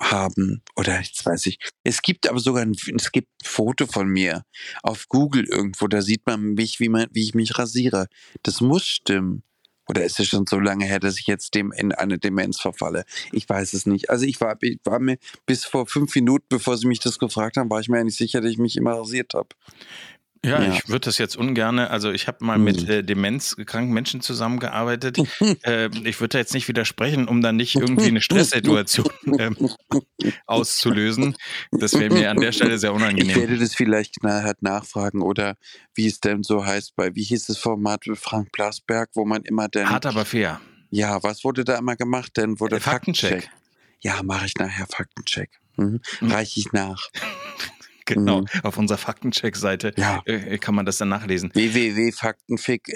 haben. 0.00 0.62
Oder 0.76 1.00
jetzt 1.00 1.24
weiß 1.24 1.46
ich. 1.46 1.58
Es 1.84 2.02
gibt 2.02 2.28
aber 2.28 2.40
sogar 2.40 2.62
ein, 2.62 2.76
es 2.96 3.12
gibt 3.12 3.28
ein 3.28 3.46
Foto 3.46 3.86
von 3.86 4.08
mir 4.08 4.42
auf 4.82 5.08
Google 5.08 5.44
irgendwo, 5.44 5.86
da 5.86 6.02
sieht 6.02 6.26
man 6.26 6.54
mich, 6.54 6.80
wie, 6.80 6.88
man, 6.88 7.06
wie 7.12 7.24
ich 7.24 7.34
mich 7.34 7.58
rasiere. 7.58 8.08
Das 8.42 8.60
muss 8.60 8.86
stimmen. 8.86 9.42
Oder 9.88 10.04
ist 10.04 10.20
es 10.20 10.28
schon 10.28 10.46
so 10.46 10.58
lange 10.58 10.84
her, 10.84 11.00
dass 11.00 11.18
ich 11.18 11.26
jetzt 11.26 11.54
dem 11.54 11.72
in 11.72 11.92
eine 11.92 12.18
Demenz 12.18 12.60
verfalle? 12.60 13.04
Ich 13.32 13.48
weiß 13.48 13.72
es 13.72 13.86
nicht. 13.86 14.10
Also 14.10 14.26
ich 14.26 14.38
war, 14.38 14.58
ich 14.60 14.78
war 14.84 14.98
mir 14.98 15.16
bis 15.46 15.64
vor 15.64 15.86
fünf 15.86 16.14
Minuten, 16.14 16.44
bevor 16.50 16.76
Sie 16.76 16.86
mich 16.86 17.00
das 17.00 17.18
gefragt 17.18 17.56
haben, 17.56 17.70
war 17.70 17.80
ich 17.80 17.88
mir 17.88 17.98
eigentlich 17.98 18.16
sicher, 18.16 18.42
dass 18.42 18.50
ich 18.50 18.58
mich 18.58 18.76
immer 18.76 18.92
rasiert 18.92 19.32
habe. 19.32 19.48
Ja, 20.44 20.62
Ja. 20.62 20.72
ich 20.72 20.88
würde 20.88 21.00
das 21.06 21.18
jetzt 21.18 21.36
ungerne, 21.36 21.90
also 21.90 22.10
ich 22.12 22.28
habe 22.28 22.44
mal 22.44 22.58
mit 22.58 22.82
Hm. 22.82 22.90
äh, 22.90 23.02
demenzkranken 23.02 23.92
Menschen 23.92 24.20
zusammengearbeitet. 24.20 25.18
äh, 25.64 25.88
ich 26.04 26.20
würde 26.20 26.28
da 26.34 26.38
jetzt 26.38 26.54
nicht 26.54 26.68
widersprechen, 26.68 27.26
um 27.26 27.40
dann 27.42 27.56
nicht 27.56 27.74
irgendwie 27.74 28.06
eine 28.06 28.20
Stresssituation 28.20 29.10
ähm, 29.38 29.56
auszulösen. 30.46 31.36
Das 31.72 31.94
wäre 31.98 32.12
mir 32.12 32.30
an 32.30 32.38
der 32.38 32.52
Stelle 32.52 32.78
sehr 32.78 32.90
Ich 32.90 32.96
unangenehm. 32.96 33.36
werde 33.36 33.58
das 33.58 33.74
vielleicht 33.74 34.20
knallhart 34.20 34.62
nachfragen 34.62 35.22
oder 35.22 35.56
wie 35.94 36.06
es 36.06 36.20
denn 36.20 36.42
so 36.42 36.64
heißt 36.64 36.94
bei, 36.96 37.14
wie 37.14 37.24
hieß 37.24 37.46
das 37.46 37.58
Format 37.58 38.06
mit 38.06 38.18
Frank 38.18 38.52
Blasberg, 38.52 39.10
wo 39.14 39.24
man 39.24 39.42
immer 39.42 39.68
denn, 39.68 39.88
Hart 39.90 40.06
aber 40.06 40.24
fair. 40.24 40.60
ja, 40.90 41.22
was 41.22 41.44
wurde 41.44 41.64
da 41.64 41.76
immer 41.78 41.96
gemacht 41.96 42.36
denn? 42.36 42.60
Wurde 42.60 42.76
Äh, 42.76 42.80
Faktencheck. 42.80 43.48
Ja, 44.00 44.22
mache 44.22 44.46
ich 44.46 44.54
nachher 44.56 44.86
Faktencheck. 44.88 45.50
Mhm. 45.76 46.00
Mhm. 46.20 46.30
Reiche 46.30 46.60
ich 46.60 46.72
nach. 46.72 47.08
Genau. 48.14 48.40
Mhm. 48.40 48.46
Auf 48.62 48.78
unserer 48.78 48.98
Faktencheck-Seite 48.98 49.92
Ja. 49.96 50.22
äh, 50.24 50.56
kann 50.58 50.74
man 50.74 50.86
das 50.86 50.96
dann 50.98 51.08
nachlesen. 51.10 51.50
www.faktencheck 51.54 52.88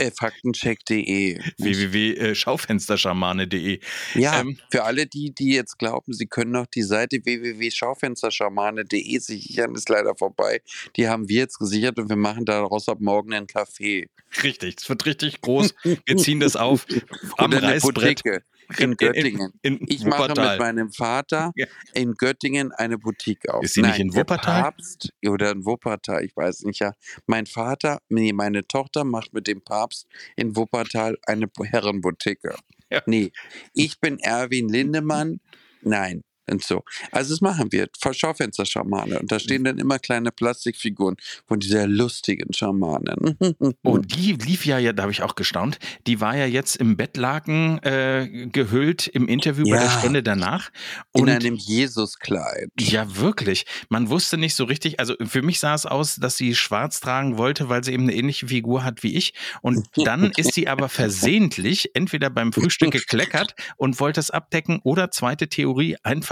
äh, 0.91 1.39
www.schaufensterschamane.de. 1.59 3.81
Ja, 4.15 4.41
Ähm, 4.41 4.59
für 4.71 4.85
alle 4.85 5.07
die, 5.07 5.33
die 5.35 5.53
jetzt 5.55 5.79
glauben, 5.79 6.13
sie 6.13 6.27
können 6.27 6.53
noch 6.53 6.67
die 6.67 6.83
Seite 6.83 7.19
www.schaufensterschamane.de 7.25 9.19
sichern, 9.19 9.75
ist 9.75 9.89
leider 9.89 10.15
vorbei. 10.17 10.61
Die 10.97 11.09
haben 11.09 11.29
wir 11.29 11.37
jetzt 11.39 11.59
gesichert 11.59 11.99
und 11.99 12.09
wir 12.09 12.17
machen 12.17 12.45
daraus 12.45 12.89
ab 12.89 12.99
morgen 13.01 13.33
einen 13.33 13.47
Kaffee. 13.47 14.09
Richtig, 14.43 14.77
es 14.81 14.89
wird 14.89 15.05
richtig 15.07 15.41
groß. 15.43 15.75
Wir 16.07 16.17
ziehen 16.17 16.41
das 16.41 16.57
auf 16.57 16.87
am 17.37 17.53
Reißbrett 17.53 18.23
Boutique 18.23 18.43
in 18.79 18.97
Göttingen. 18.97 19.53
In, 19.63 19.79
in, 19.79 19.87
Ich 19.89 20.05
mache 20.05 20.29
mit 20.29 20.59
meinem 20.59 20.93
Vater 20.93 21.53
Ja. 21.57 21.67
in 21.95 22.15
Göttingen 22.15 22.73
eine 22.73 22.99
Boutique 22.99 23.49
auf. 23.49 23.63
Ist 23.65 23.75
sie 23.75 23.83
nicht 23.83 23.99
in 23.99 24.09
der 24.11 24.21
Wuppertal? 24.21 24.63
Papst 24.63 25.13
oder 25.27 25.51
in 25.53 25.65
Wuppertal, 25.65 26.25
ich 26.25 26.37
weiß 26.37 26.63
nicht. 26.63 26.81
Ja, 26.81 26.93
mein 27.27 27.47
Vater, 27.47 27.99
nee, 28.09 28.33
meine 28.33 28.67
Tochter 28.67 29.05
macht 29.05 29.33
mit 29.33 29.47
dem 29.47 29.63
Papst 29.63 30.07
in 30.37 30.57
Wuppertal 30.57 31.17
eine 31.27 31.47
Herrenboutique. 31.63 32.55
Ja. 32.91 33.03
Nee, 33.07 33.33
ich 33.73 34.01
bin 34.01 34.19
Erwin 34.19 34.69
Lindemann. 34.69 35.41
Nein. 35.83 36.23
Und 36.51 36.63
so. 36.63 36.83
Also 37.13 37.33
das 37.35 37.41
machen 37.41 37.71
wir. 37.73 37.89
Schaufenster-Schamane. 38.13 39.19
Und 39.21 39.31
da 39.33 39.39
stehen 39.39 39.65
dann 39.65 39.79
immer 39.79 39.99
kleine 39.99 40.31
Plastikfiguren 40.33 41.17
von 41.47 41.61
dieser 41.61 41.87
lustigen 41.87 42.53
Schamanen. 42.53 43.37
Oh, 43.85 43.99
die 43.99 44.33
lief 44.33 44.65
ja, 44.67 44.79
ja 44.79 44.93
da 44.93 45.03
habe 45.05 45.13
ich 45.13 45.23
auch 45.23 45.35
gestaunt. 45.35 45.79
Die 46.07 46.21
war 46.21 46.37
ja 46.37 46.47
jetzt 46.47 46.77
im 46.77 46.97
Bettlaken 46.97 47.79
äh, 47.83 48.49
gehüllt 48.53 49.07
im 49.09 49.29
Interview 49.29 49.65
bei 49.69 49.77
der 49.77 49.85
Ja. 49.87 49.99
Stunde 49.99 50.23
danach. 50.23 50.71
in 51.13 51.23
Und 51.23 51.29
einem 51.31 51.55
Jesuskleid. 51.57 52.71
ja, 52.79 53.17
wirklich. 53.17 53.67
Man 53.89 54.09
wusste 54.09 54.39
nicht 54.39 54.55
so 54.55 54.65
richtig, 54.65 55.01
also 55.01 55.15
für 55.25 55.43
mich 55.43 55.61
sah 55.61 55.75
es 55.75 55.87
aus, 55.87 56.17
dass 56.17 56.37
sie 56.37 56.55
schwarz 56.55 57.01
tragen 57.01 57.39
wollte, 57.39 57.69
weil 57.69 57.85
sie 57.85 57.93
eben 57.93 58.05
eine 58.05 58.15
ähnliche 58.15 58.47
Figur 58.49 58.85
hat 58.85 59.03
wie 59.03 59.15
ich. 59.17 59.35
Und 59.63 59.87
dann 60.05 60.33
ist 60.37 60.55
sie 60.55 60.69
aber 60.69 60.89
versehentlich 60.89 61.91
entweder 61.95 62.31
beim 62.31 62.53
Frühstück 62.53 62.93
gekleckert 62.93 63.55
und 63.77 64.01
wollte 64.01 64.21
es 64.21 64.31
abdecken 64.31 64.81
oder 64.85 65.11
zweite 65.11 65.49
Theorie, 65.49 65.97
einfach 66.03 66.32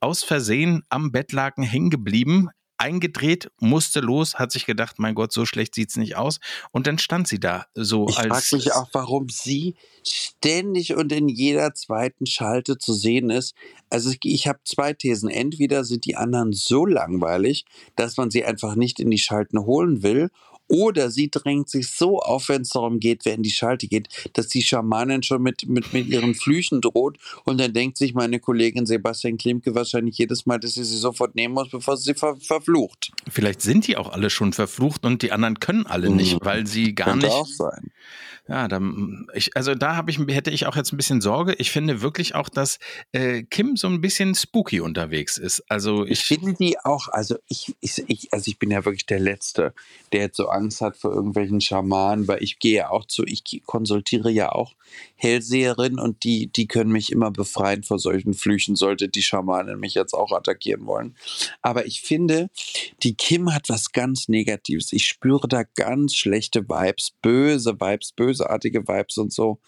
aus 0.00 0.22
Versehen 0.22 0.82
am 0.88 1.12
Bettlaken 1.12 1.62
hängen 1.64 1.90
geblieben. 1.90 2.48
Eingedreht, 2.78 3.50
musste 3.60 4.00
los, 4.00 4.36
hat 4.36 4.52
sich 4.52 4.64
gedacht, 4.64 4.98
mein 4.98 5.14
Gott, 5.14 5.34
so 5.34 5.44
schlecht 5.44 5.74
sieht's 5.74 5.96
nicht 5.96 6.16
aus. 6.16 6.40
Und 6.70 6.86
dann 6.86 6.96
stand 6.96 7.28
sie 7.28 7.38
da 7.38 7.66
so 7.74 8.08
Ich 8.08 8.16
als. 8.18 8.48
frage 8.48 8.56
mich 8.56 8.72
auch, 8.72 8.88
warum 8.92 9.28
sie 9.28 9.76
ständig 10.02 10.94
und 10.94 11.12
in 11.12 11.28
jeder 11.28 11.74
zweiten 11.74 12.24
Schalte 12.24 12.78
zu 12.78 12.94
sehen 12.94 13.28
ist. 13.28 13.54
Also 13.90 14.10
ich, 14.10 14.18
ich 14.22 14.46
habe 14.46 14.60
zwei 14.64 14.94
Thesen. 14.94 15.28
Entweder 15.28 15.84
sind 15.84 16.06
die 16.06 16.16
anderen 16.16 16.54
so 16.54 16.86
langweilig, 16.86 17.66
dass 17.96 18.16
man 18.16 18.30
sie 18.30 18.46
einfach 18.46 18.76
nicht 18.76 18.98
in 18.98 19.10
die 19.10 19.18
Schalten 19.18 19.58
holen 19.58 20.02
will. 20.02 20.30
Oder 20.70 21.10
sie 21.10 21.30
drängt 21.30 21.68
sich 21.68 21.88
so 21.88 22.20
auf, 22.20 22.48
wenn 22.48 22.62
es 22.62 22.70
darum 22.70 23.00
geht, 23.00 23.24
wer 23.24 23.34
in 23.34 23.42
die 23.42 23.50
Schalte 23.50 23.88
geht, 23.88 24.08
dass 24.34 24.46
die 24.48 24.62
Schamanin 24.62 25.22
schon 25.24 25.42
mit, 25.42 25.68
mit, 25.68 25.92
mit 25.92 26.06
ihren 26.06 26.34
Flüchen 26.34 26.80
droht. 26.80 27.18
Und 27.44 27.58
dann 27.60 27.72
denkt 27.72 27.98
sich 27.98 28.14
meine 28.14 28.38
Kollegin 28.38 28.86
Sebastian 28.86 29.36
Klimke 29.36 29.74
wahrscheinlich 29.74 30.16
jedes 30.16 30.46
Mal, 30.46 30.58
dass 30.60 30.74
sie 30.74 30.84
sie 30.84 30.96
sofort 30.96 31.34
nehmen 31.34 31.54
muss, 31.54 31.68
bevor 31.70 31.96
sie 31.96 32.04
sie 32.04 32.14
ver 32.14 32.36
verflucht. 32.36 33.10
Vielleicht 33.28 33.60
sind 33.62 33.88
die 33.88 33.96
auch 33.96 34.12
alle 34.12 34.30
schon 34.30 34.52
verflucht 34.52 35.04
und 35.04 35.22
die 35.22 35.32
anderen 35.32 35.58
können 35.58 35.86
alle 35.86 36.08
nicht, 36.08 36.34
Mhm. 36.34 36.38
weil 36.44 36.66
sie 36.66 36.94
gar 36.94 37.10
Könnte 37.10 37.26
nicht. 37.26 37.34
auch 37.34 37.46
sein. 37.48 37.90
Ja, 38.50 38.66
dann, 38.66 39.28
ich, 39.32 39.56
also 39.56 39.76
da 39.76 39.94
habe 39.94 40.10
ich, 40.10 40.18
hätte 40.18 40.50
ich 40.50 40.66
auch 40.66 40.74
jetzt 40.74 40.92
ein 40.92 40.96
bisschen 40.96 41.20
Sorge. 41.20 41.54
Ich 41.54 41.70
finde 41.70 42.02
wirklich 42.02 42.34
auch, 42.34 42.48
dass 42.48 42.80
äh, 43.12 43.44
Kim 43.44 43.76
so 43.76 43.86
ein 43.86 44.00
bisschen 44.00 44.34
spooky 44.34 44.80
unterwegs 44.80 45.38
ist. 45.38 45.62
Also 45.68 46.04
Ich 46.04 46.10
ich, 46.10 46.24
finde 46.24 46.54
die 46.54 46.76
auch, 46.80 47.06
also 47.06 47.36
ich, 47.46 47.76
ich, 47.78 48.02
ich, 48.08 48.32
also 48.32 48.48
ich 48.48 48.58
bin 48.58 48.72
ja 48.72 48.84
wirklich 48.84 49.06
der 49.06 49.20
Letzte, 49.20 49.72
der 50.12 50.22
jetzt 50.22 50.36
so 50.36 50.48
Angst 50.48 50.80
hat 50.80 50.96
vor 50.96 51.12
irgendwelchen 51.12 51.60
Schamanen, 51.60 52.26
weil 52.26 52.42
ich 52.42 52.58
gehe 52.58 52.74
ja 52.74 52.90
auch 52.90 53.04
zu, 53.04 53.22
ich 53.24 53.62
konsultiere 53.66 54.32
ja 54.32 54.50
auch 54.50 54.74
Hellseherinnen 55.14 56.00
und 56.00 56.24
die, 56.24 56.48
die 56.48 56.66
können 56.66 56.90
mich 56.90 57.12
immer 57.12 57.30
befreien 57.30 57.84
vor 57.84 58.00
solchen 58.00 58.34
Flüchen, 58.34 58.74
sollte 58.74 59.08
die 59.08 59.22
Schamanen 59.22 59.78
mich 59.78 59.94
jetzt 59.94 60.12
auch 60.12 60.32
attackieren 60.32 60.86
wollen. 60.86 61.14
Aber 61.62 61.86
ich 61.86 62.00
finde, 62.00 62.50
die 63.04 63.14
Kim 63.14 63.54
hat 63.54 63.68
was 63.68 63.92
ganz 63.92 64.26
Negatives. 64.26 64.92
Ich 64.92 65.06
spüre 65.06 65.46
da 65.46 65.62
ganz 65.76 66.16
schlechte 66.16 66.68
Vibes, 66.68 67.12
böse 67.22 67.80
Vibes, 67.80 68.10
bösartige 68.40 68.86
Vibes 68.86 69.18
und 69.18 69.32
so. 69.32 69.58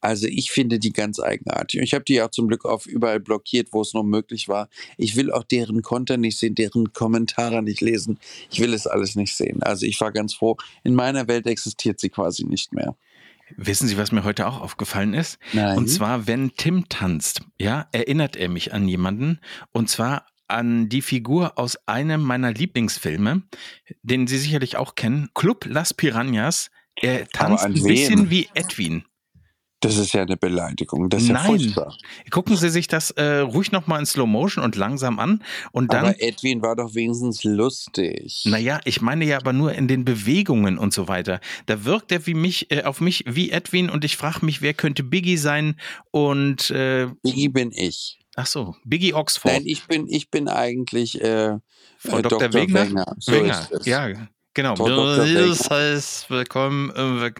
Also 0.00 0.26
ich 0.26 0.50
finde 0.50 0.78
die 0.78 0.92
ganz 0.92 1.20
eigenartig. 1.20 1.80
Und 1.80 1.84
ich 1.84 1.94
habe 1.94 2.04
die 2.04 2.22
auch 2.22 2.30
zum 2.30 2.48
Glück 2.48 2.64
auf 2.64 2.86
überall 2.86 3.20
blockiert, 3.20 3.68
wo 3.72 3.82
es 3.82 3.94
noch 3.94 4.02
möglich 4.02 4.48
war. 4.48 4.68
Ich 4.96 5.16
will 5.16 5.30
auch 5.30 5.44
deren 5.44 5.82
Content 5.82 6.20
nicht 6.20 6.38
sehen, 6.38 6.54
deren 6.54 6.92
Kommentare 6.92 7.62
nicht 7.62 7.80
lesen. 7.80 8.18
Ich 8.50 8.60
will 8.60 8.74
es 8.74 8.86
alles 8.86 9.14
nicht 9.16 9.34
sehen. 9.34 9.62
Also 9.62 9.86
ich 9.86 10.00
war 10.00 10.12
ganz 10.12 10.34
froh. 10.34 10.56
In 10.82 10.94
meiner 10.94 11.28
Welt 11.28 11.46
existiert 11.46 12.00
sie 12.00 12.08
quasi 12.08 12.44
nicht 12.44 12.72
mehr. 12.72 12.96
wissen 13.56 13.86
Sie, 13.86 13.98
was 13.98 14.10
mir 14.10 14.24
heute 14.24 14.46
auch 14.46 14.60
aufgefallen 14.60 15.14
ist? 15.14 15.38
Nein. 15.52 15.76
Und 15.76 15.88
zwar, 15.88 16.26
wenn 16.26 16.52
Tim 16.56 16.88
tanzt, 16.88 17.42
ja, 17.58 17.88
erinnert 17.92 18.36
er 18.36 18.48
mich 18.48 18.72
an 18.72 18.88
jemanden. 18.88 19.38
Und 19.72 19.90
zwar 19.90 20.26
an 20.48 20.88
die 20.88 21.02
Figur 21.02 21.58
aus 21.58 21.76
einem 21.86 22.22
meiner 22.22 22.52
Lieblingsfilme, 22.52 23.42
den 24.02 24.26
Sie 24.26 24.38
sicherlich 24.38 24.76
auch 24.76 24.94
kennen, 24.94 25.28
Club 25.34 25.66
Las 25.66 25.94
Piranhas. 25.94 26.70
Er 27.00 27.26
tanzt 27.28 27.64
an 27.64 27.74
ein 27.74 27.82
bisschen 27.82 28.30
wie 28.30 28.48
Edwin. 28.54 29.04
das 29.80 29.98
ist 29.98 30.14
ja 30.14 30.22
eine 30.22 30.38
Beleidigung. 30.38 31.10
Das 31.10 31.22
ist 31.22 31.28
ja 31.28 31.34
Nein. 31.34 31.46
furchtbar. 31.46 31.94
Gucken 32.30 32.56
Sie 32.56 32.70
sich 32.70 32.88
das 32.88 33.10
äh, 33.10 33.40
ruhig 33.40 33.70
nochmal 33.70 34.00
in 34.00 34.06
Slow 34.06 34.26
Motion 34.26 34.64
und 34.64 34.76
langsam 34.76 35.18
an. 35.18 35.42
Und 35.72 35.92
dann, 35.92 36.06
Aber 36.06 36.22
Edwin 36.22 36.62
war 36.62 36.74
doch 36.74 36.94
wenigstens 36.94 37.44
lustig. 37.44 38.44
naja, 38.46 38.80
ich 38.86 39.02
meine 39.02 39.26
ja 39.26 39.36
aber 39.36 39.52
nur 39.52 39.74
in 39.74 39.86
den 39.86 40.04
Bewegungen 40.06 40.78
und 40.78 40.94
so 40.94 41.06
weiter. 41.08 41.40
Da 41.66 41.84
wirkt 41.84 42.12
er 42.12 42.26
wie 42.26 42.32
mich, 42.34 42.70
äh, 42.70 42.84
auf 42.84 43.00
mich 43.02 43.24
wie 43.26 43.50
Edwin 43.50 43.90
und 43.90 44.04
ich 44.06 44.16
frage 44.16 44.46
mich, 44.46 44.62
wer 44.62 44.72
könnte 44.72 45.02
Biggie 45.02 45.36
sein 45.36 45.76
und 46.12 46.70
äh, 46.70 47.08
Biggie 47.22 47.48
bin 47.48 47.70
ich. 47.72 48.20
ach 48.36 48.46
so, 48.46 48.74
Biggie 48.84 49.12
Oxford. 49.12 49.52
Nein, 49.52 49.64
ich 49.66 49.86
bin, 49.86 50.06
ich 50.08 50.30
bin 50.30 50.48
eigentlich 50.48 51.20
äh, 51.20 51.58
Frau 51.98 52.18
äh, 52.18 52.22
Dr. 52.22 52.38
Dr. 52.38 52.54
Wegener? 52.54 52.86
Wenger. 52.86 53.16
So 53.18 53.32
es. 53.34 53.84
ja, 53.84 54.08
genau. 54.54 54.74
Das 54.76 55.68
heißt, 55.68 56.30
willkommen, 56.30 56.90
äh, 56.90 57.32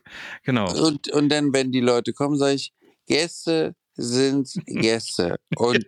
genau. 0.42 0.70
Und, 0.84 1.10
und 1.12 1.28
dann, 1.28 1.52
wenn 1.52 1.72
die 1.72 1.80
Leute 1.80 2.12
kommen, 2.12 2.36
sage 2.36 2.54
ich, 2.54 2.72
Gäste 3.06 3.74
sind 3.94 4.52
Gäste. 4.66 5.36
Und, 5.56 5.86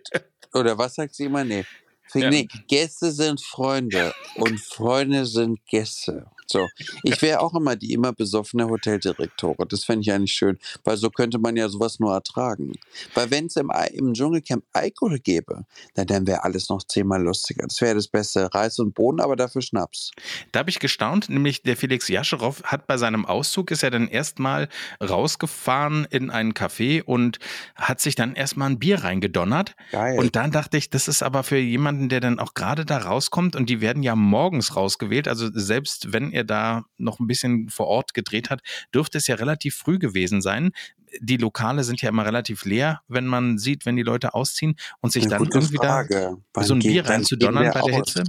oder 0.53 0.77
was 0.77 0.95
sagt 0.95 1.15
sie 1.15 1.25
immer? 1.25 1.43
Nee. 1.43 1.65
Ja. 2.13 2.29
nee. 2.29 2.47
Gäste 2.67 3.11
sind 3.11 3.41
Freunde 3.41 4.13
und 4.35 4.59
Freunde 4.59 5.25
sind 5.25 5.59
Gäste. 5.67 6.25
So. 6.47 6.67
Ich 7.03 7.21
wäre 7.21 7.41
auch 7.41 7.53
immer 7.53 7.75
die 7.75 7.93
immer 7.93 8.13
besoffene 8.13 8.67
Hoteldirektore. 8.67 9.65
Das 9.67 9.83
fände 9.83 10.01
ich 10.01 10.11
eigentlich 10.11 10.33
schön, 10.33 10.57
weil 10.83 10.97
so 10.97 11.09
könnte 11.09 11.39
man 11.39 11.55
ja 11.55 11.69
sowas 11.69 11.99
nur 11.99 12.13
ertragen. 12.13 12.73
Weil 13.13 13.29
wenn 13.31 13.47
es 13.47 13.55
im, 13.57 13.71
im 13.93 14.13
Dschungelcamp 14.13 14.63
Alkohol 14.73 15.19
gäbe, 15.19 15.65
na, 15.95 16.05
dann 16.05 16.25
wäre 16.25 16.43
alles 16.43 16.69
noch 16.69 16.83
zehnmal 16.83 17.21
lustiger. 17.21 17.67
Das 17.67 17.81
wäre 17.81 17.95
das 17.95 18.07
Beste. 18.07 18.53
Reis 18.53 18.79
und 18.79 18.93
Boden, 18.93 19.19
aber 19.19 19.35
dafür 19.35 19.61
Schnaps. 19.61 20.11
Da 20.51 20.59
habe 20.59 20.69
ich 20.69 20.79
gestaunt, 20.79 21.29
nämlich 21.29 21.63
der 21.63 21.75
Felix 21.75 22.07
Jascherow 22.07 22.63
hat 22.63 22.87
bei 22.87 22.97
seinem 22.97 23.25
Auszug, 23.25 23.71
ist 23.71 23.83
er 23.83 23.91
dann 23.91 24.07
erstmal 24.07 24.69
rausgefahren 25.01 26.07
in 26.09 26.29
einen 26.29 26.53
Café 26.53 27.03
und 27.03 27.39
hat 27.75 27.99
sich 27.99 28.15
dann 28.15 28.35
erstmal 28.35 28.69
ein 28.69 28.79
Bier 28.79 29.03
reingedonnert. 29.03 29.75
Geil. 29.91 30.17
Und 30.17 30.35
dann 30.35 30.51
dachte 30.51 30.77
ich, 30.77 30.89
das 30.89 31.07
ist 31.07 31.23
aber 31.23 31.43
für 31.43 31.57
jemanden, 31.57 32.09
der 32.09 32.21
dann 32.21 32.39
auch 32.39 32.53
gerade 32.53 32.85
da 32.85 32.97
rauskommt 32.97 33.55
und 33.55 33.69
die 33.69 33.81
werden 33.81 34.03
ja 34.03 34.15
morgens 34.15 34.75
rausgewählt. 34.75 35.27
Also 35.27 35.49
selbst 35.51 36.13
wenn 36.13 36.31
er 36.37 36.43
da 36.43 36.85
noch 36.97 37.19
ein 37.19 37.27
bisschen 37.27 37.69
vor 37.69 37.87
Ort 37.87 38.13
gedreht 38.13 38.49
hat, 38.49 38.61
dürfte 38.93 39.17
es 39.17 39.27
ja 39.27 39.35
relativ 39.35 39.75
früh 39.75 39.99
gewesen 39.99 40.41
sein. 40.41 40.71
Die 41.19 41.37
Lokale 41.37 41.83
sind 41.83 42.01
ja 42.01 42.09
immer 42.09 42.25
relativ 42.25 42.65
leer, 42.65 43.01
wenn 43.07 43.25
man 43.25 43.57
sieht, 43.57 43.85
wenn 43.85 43.95
die 43.95 44.03
Leute 44.03 44.33
ausziehen 44.33 44.75
und 45.01 45.11
sich 45.11 45.27
dann 45.27 45.43
irgendwie 45.43 45.77
da 45.77 45.87
Frage. 45.87 46.37
Wann 46.53 46.63
so 46.63 46.73
ein 46.73 46.79
Bier 46.79 47.05
reinzudonnern 47.05 47.71
bei 47.73 47.81
der? 47.81 47.95
Hitze. 47.95 48.23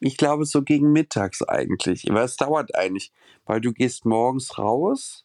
Ich 0.00 0.16
glaube 0.16 0.46
so 0.46 0.62
gegen 0.62 0.92
mittags 0.92 1.42
eigentlich. 1.42 2.08
Es 2.08 2.36
dauert 2.36 2.74
eigentlich. 2.74 3.12
Weil 3.44 3.60
du 3.60 3.72
gehst 3.72 4.06
morgens 4.06 4.58
raus, 4.58 5.24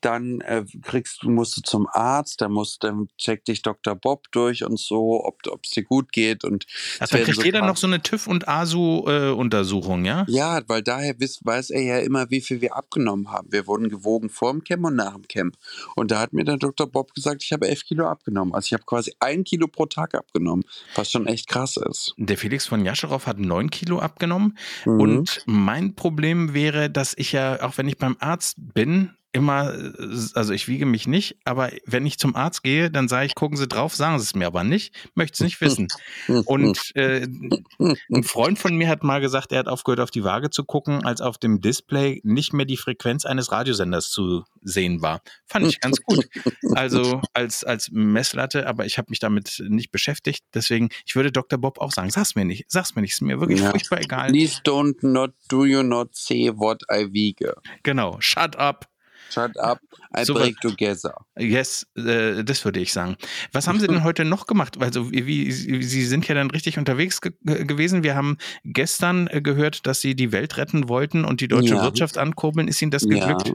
dann 0.00 0.40
äh, 0.42 0.64
kriegst 0.82 1.22
du, 1.22 1.30
musst 1.30 1.56
du 1.56 1.62
zum 1.62 1.88
Arzt, 1.92 2.40
dann 2.40 2.52
musst, 2.52 2.84
dann 2.84 3.08
checkt 3.18 3.48
dich 3.48 3.62
Dr. 3.62 3.94
Bob 3.94 4.26
durch 4.32 4.64
und 4.64 4.78
so, 4.78 5.24
ob 5.24 5.64
es 5.64 5.70
dir 5.70 5.82
gut 5.82 6.12
geht. 6.12 6.44
Und 6.44 6.66
also 7.00 7.16
dann 7.16 7.24
kriegt 7.24 7.38
so 7.38 7.42
jeder 7.42 7.66
noch 7.66 7.76
so 7.76 7.86
eine 7.86 7.98
TÜV- 7.98 8.28
und 8.28 8.48
ASU-Untersuchung, 8.48 10.04
äh, 10.04 10.08
ja? 10.08 10.24
Ja, 10.28 10.60
weil 10.68 10.82
daher 10.82 11.18
wiss, 11.18 11.40
weiß 11.42 11.70
er 11.70 11.82
ja 11.82 11.98
immer, 11.98 12.30
wie 12.30 12.40
viel 12.40 12.60
wir 12.60 12.76
abgenommen 12.76 13.30
haben. 13.30 13.50
Wir 13.50 13.66
wurden 13.66 13.88
gewogen 13.88 14.30
vor 14.30 14.52
dem 14.52 14.62
Camp 14.62 14.84
und 14.84 14.96
nach 14.96 15.14
dem 15.14 15.26
Camp. 15.26 15.56
Und 15.96 16.10
da 16.10 16.20
hat 16.20 16.32
mir 16.32 16.44
dann 16.44 16.58
Dr. 16.58 16.86
Bob 16.86 17.12
gesagt, 17.14 17.42
ich 17.42 17.52
habe 17.52 17.68
elf 17.68 17.84
Kilo 17.84 18.06
abgenommen. 18.06 18.54
Also 18.54 18.66
ich 18.66 18.72
habe 18.74 18.84
quasi 18.84 19.14
ein 19.20 19.44
Kilo 19.44 19.66
pro 19.66 19.86
Tag 19.86 20.14
abgenommen, 20.14 20.64
was 20.94 21.10
schon 21.10 21.26
echt 21.26 21.48
krass 21.48 21.76
ist. 21.76 22.14
Der 22.16 22.38
Felix 22.38 22.66
von 22.66 22.84
Jascherow 22.84 23.24
hat 23.26 23.38
neun 23.38 23.70
Kilo 23.70 23.98
abgenommen. 23.98 24.56
Mhm. 24.84 25.00
Und 25.00 25.42
mein 25.46 25.94
Problem 25.94 26.54
wäre, 26.54 26.90
dass 26.90 27.14
ich 27.16 27.32
ja, 27.32 27.62
auch 27.62 27.78
wenn 27.78 27.88
ich 27.88 27.98
beim 27.98 28.16
Arzt 28.20 28.56
bin, 28.58 29.10
immer, 29.32 29.74
also 30.34 30.52
ich 30.52 30.68
wiege 30.68 30.86
mich 30.86 31.06
nicht, 31.06 31.36
aber 31.44 31.70
wenn 31.84 32.06
ich 32.06 32.18
zum 32.18 32.34
Arzt 32.34 32.62
gehe, 32.62 32.90
dann 32.90 33.08
sage 33.08 33.26
ich, 33.26 33.34
gucken 33.34 33.56
Sie 33.56 33.68
drauf, 33.68 33.94
sagen 33.94 34.18
Sie 34.18 34.24
es 34.24 34.34
mir 34.34 34.46
aber 34.46 34.64
nicht, 34.64 34.94
möchte 35.14 35.34
es 35.34 35.40
nicht 35.40 35.60
wissen. 35.60 35.88
Und 36.46 36.92
äh, 36.96 37.26
ein 37.78 38.24
Freund 38.24 38.58
von 38.58 38.74
mir 38.76 38.88
hat 38.88 39.04
mal 39.04 39.20
gesagt, 39.20 39.52
er 39.52 39.58
hat 39.58 39.68
aufgehört, 39.68 40.00
auf 40.00 40.10
die 40.10 40.24
Waage 40.24 40.50
zu 40.50 40.64
gucken, 40.64 41.04
als 41.04 41.20
auf 41.20 41.36
dem 41.36 41.60
Display 41.60 42.20
nicht 42.24 42.52
mehr 42.52 42.64
die 42.64 42.78
Frequenz 42.78 43.26
eines 43.26 43.52
Radiosenders 43.52 44.10
zu 44.10 44.44
sehen 44.62 45.02
war. 45.02 45.20
Fand 45.46 45.66
ich 45.66 45.80
ganz 45.80 46.02
gut. 46.02 46.28
Also 46.74 47.20
als, 47.34 47.64
als 47.64 47.90
Messlatte, 47.90 48.66
aber 48.66 48.86
ich 48.86 48.98
habe 48.98 49.10
mich 49.10 49.18
damit 49.18 49.62
nicht 49.68 49.90
beschäftigt. 49.90 50.44
Deswegen, 50.54 50.88
ich 51.06 51.16
würde 51.16 51.32
Dr. 51.32 51.58
Bob 51.58 51.80
auch 51.80 51.92
sagen, 51.92 52.10
sag's 52.10 52.34
mir 52.34 52.44
nicht, 52.44 52.64
sag's 52.68 52.94
mir 52.94 53.02
nicht, 53.02 53.12
ist 53.12 53.22
mir 53.22 53.40
wirklich 53.40 53.60
ja. 53.60 53.70
furchtbar 53.70 54.00
egal. 54.00 54.30
Please 54.30 54.60
don't 54.64 54.96
not 55.02 55.32
do 55.48 55.64
you 55.64 55.82
not 55.82 56.14
say 56.14 56.50
what 56.54 56.82
I 56.90 57.12
wiege. 57.12 57.54
Genau, 57.82 58.16
shut 58.20 58.56
up. 58.56 58.88
Shut 59.30 59.56
up, 59.58 59.80
I 60.16 60.24
so 60.24 60.34
break 60.34 60.60
together. 60.60 61.14
Yes, 61.38 61.86
äh, 61.96 62.42
das 62.44 62.64
würde 62.64 62.80
ich 62.80 62.92
sagen. 62.92 63.16
Was 63.52 63.66
haben 63.66 63.78
Sie 63.78 63.86
denn 63.86 64.02
heute 64.04 64.24
noch 64.24 64.46
gemacht? 64.46 64.80
Also, 64.80 65.10
wie, 65.12 65.26
wie, 65.26 65.52
Sie 65.52 66.04
sind 66.04 66.26
ja 66.28 66.34
dann 66.34 66.50
richtig 66.50 66.78
unterwegs 66.78 67.20
ge 67.20 67.32
gewesen. 67.42 68.02
Wir 68.02 68.14
haben 68.14 68.38
gestern 68.64 69.26
äh, 69.28 69.40
gehört, 69.40 69.86
dass 69.86 70.00
Sie 70.00 70.14
die 70.14 70.32
Welt 70.32 70.56
retten 70.56 70.88
wollten 70.88 71.24
und 71.24 71.40
die 71.40 71.48
deutsche 71.48 71.74
ja. 71.74 71.82
Wirtschaft 71.82 72.18
ankurbeln. 72.18 72.68
Ist 72.68 72.80
Ihnen 72.82 72.90
das 72.90 73.02
geglückt? 73.02 73.48
Ja. 73.48 73.54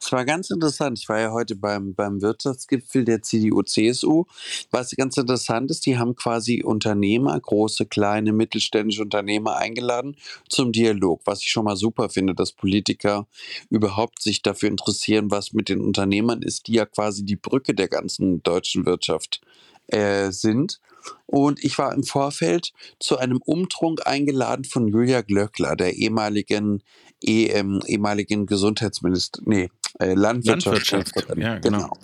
Es 0.00 0.12
war 0.12 0.24
ganz 0.24 0.50
interessant. 0.50 0.98
Ich 0.98 1.08
war 1.08 1.20
ja 1.20 1.32
heute 1.32 1.56
beim, 1.56 1.94
beim 1.94 2.22
Wirtschaftsgipfel 2.22 3.04
der 3.04 3.22
CDU-CSU. 3.22 4.24
Was 4.70 4.90
ganz 4.96 5.16
interessant 5.16 5.70
ist, 5.70 5.86
die 5.86 5.98
haben 5.98 6.14
quasi 6.14 6.62
Unternehmer, 6.62 7.38
große, 7.38 7.86
kleine, 7.86 8.32
mittelständische 8.32 9.02
Unternehmer 9.02 9.56
eingeladen 9.56 10.16
zum 10.48 10.72
Dialog. 10.72 11.22
Was 11.24 11.40
ich 11.40 11.50
schon 11.50 11.64
mal 11.64 11.76
super 11.76 12.08
finde, 12.08 12.34
dass 12.34 12.52
Politiker 12.52 13.26
überhaupt 13.70 14.22
sich 14.22 14.42
dafür 14.42 14.68
interessieren, 14.68 15.30
was 15.30 15.52
mit 15.52 15.68
den 15.68 15.80
Unternehmern 15.80 16.42
ist, 16.42 16.68
die 16.68 16.74
ja 16.74 16.86
quasi 16.86 17.24
die 17.24 17.36
Brücke 17.36 17.74
der 17.74 17.88
ganzen 17.88 18.42
deutschen 18.42 18.86
Wirtschaft 18.86 19.40
äh, 19.88 20.30
sind. 20.30 20.80
Und 21.26 21.62
ich 21.62 21.78
war 21.78 21.92
im 21.92 22.02
Vorfeld 22.02 22.72
zu 22.98 23.18
einem 23.18 23.40
Umtrunk 23.44 24.06
eingeladen 24.06 24.64
von 24.64 24.88
Julia 24.88 25.22
Glöckler, 25.22 25.76
der 25.76 25.94
ehemaligen, 25.94 26.82
eh, 27.22 27.46
ähm, 27.46 27.80
ehemaligen 27.86 28.46
Gesundheitsminister, 28.46 29.42
nee, 29.44 29.70
äh, 29.98 30.14
Landwirtschaftsministerin. 30.14 31.40
Ja, 31.40 31.58
genau. 31.58 31.78
genau 31.78 31.98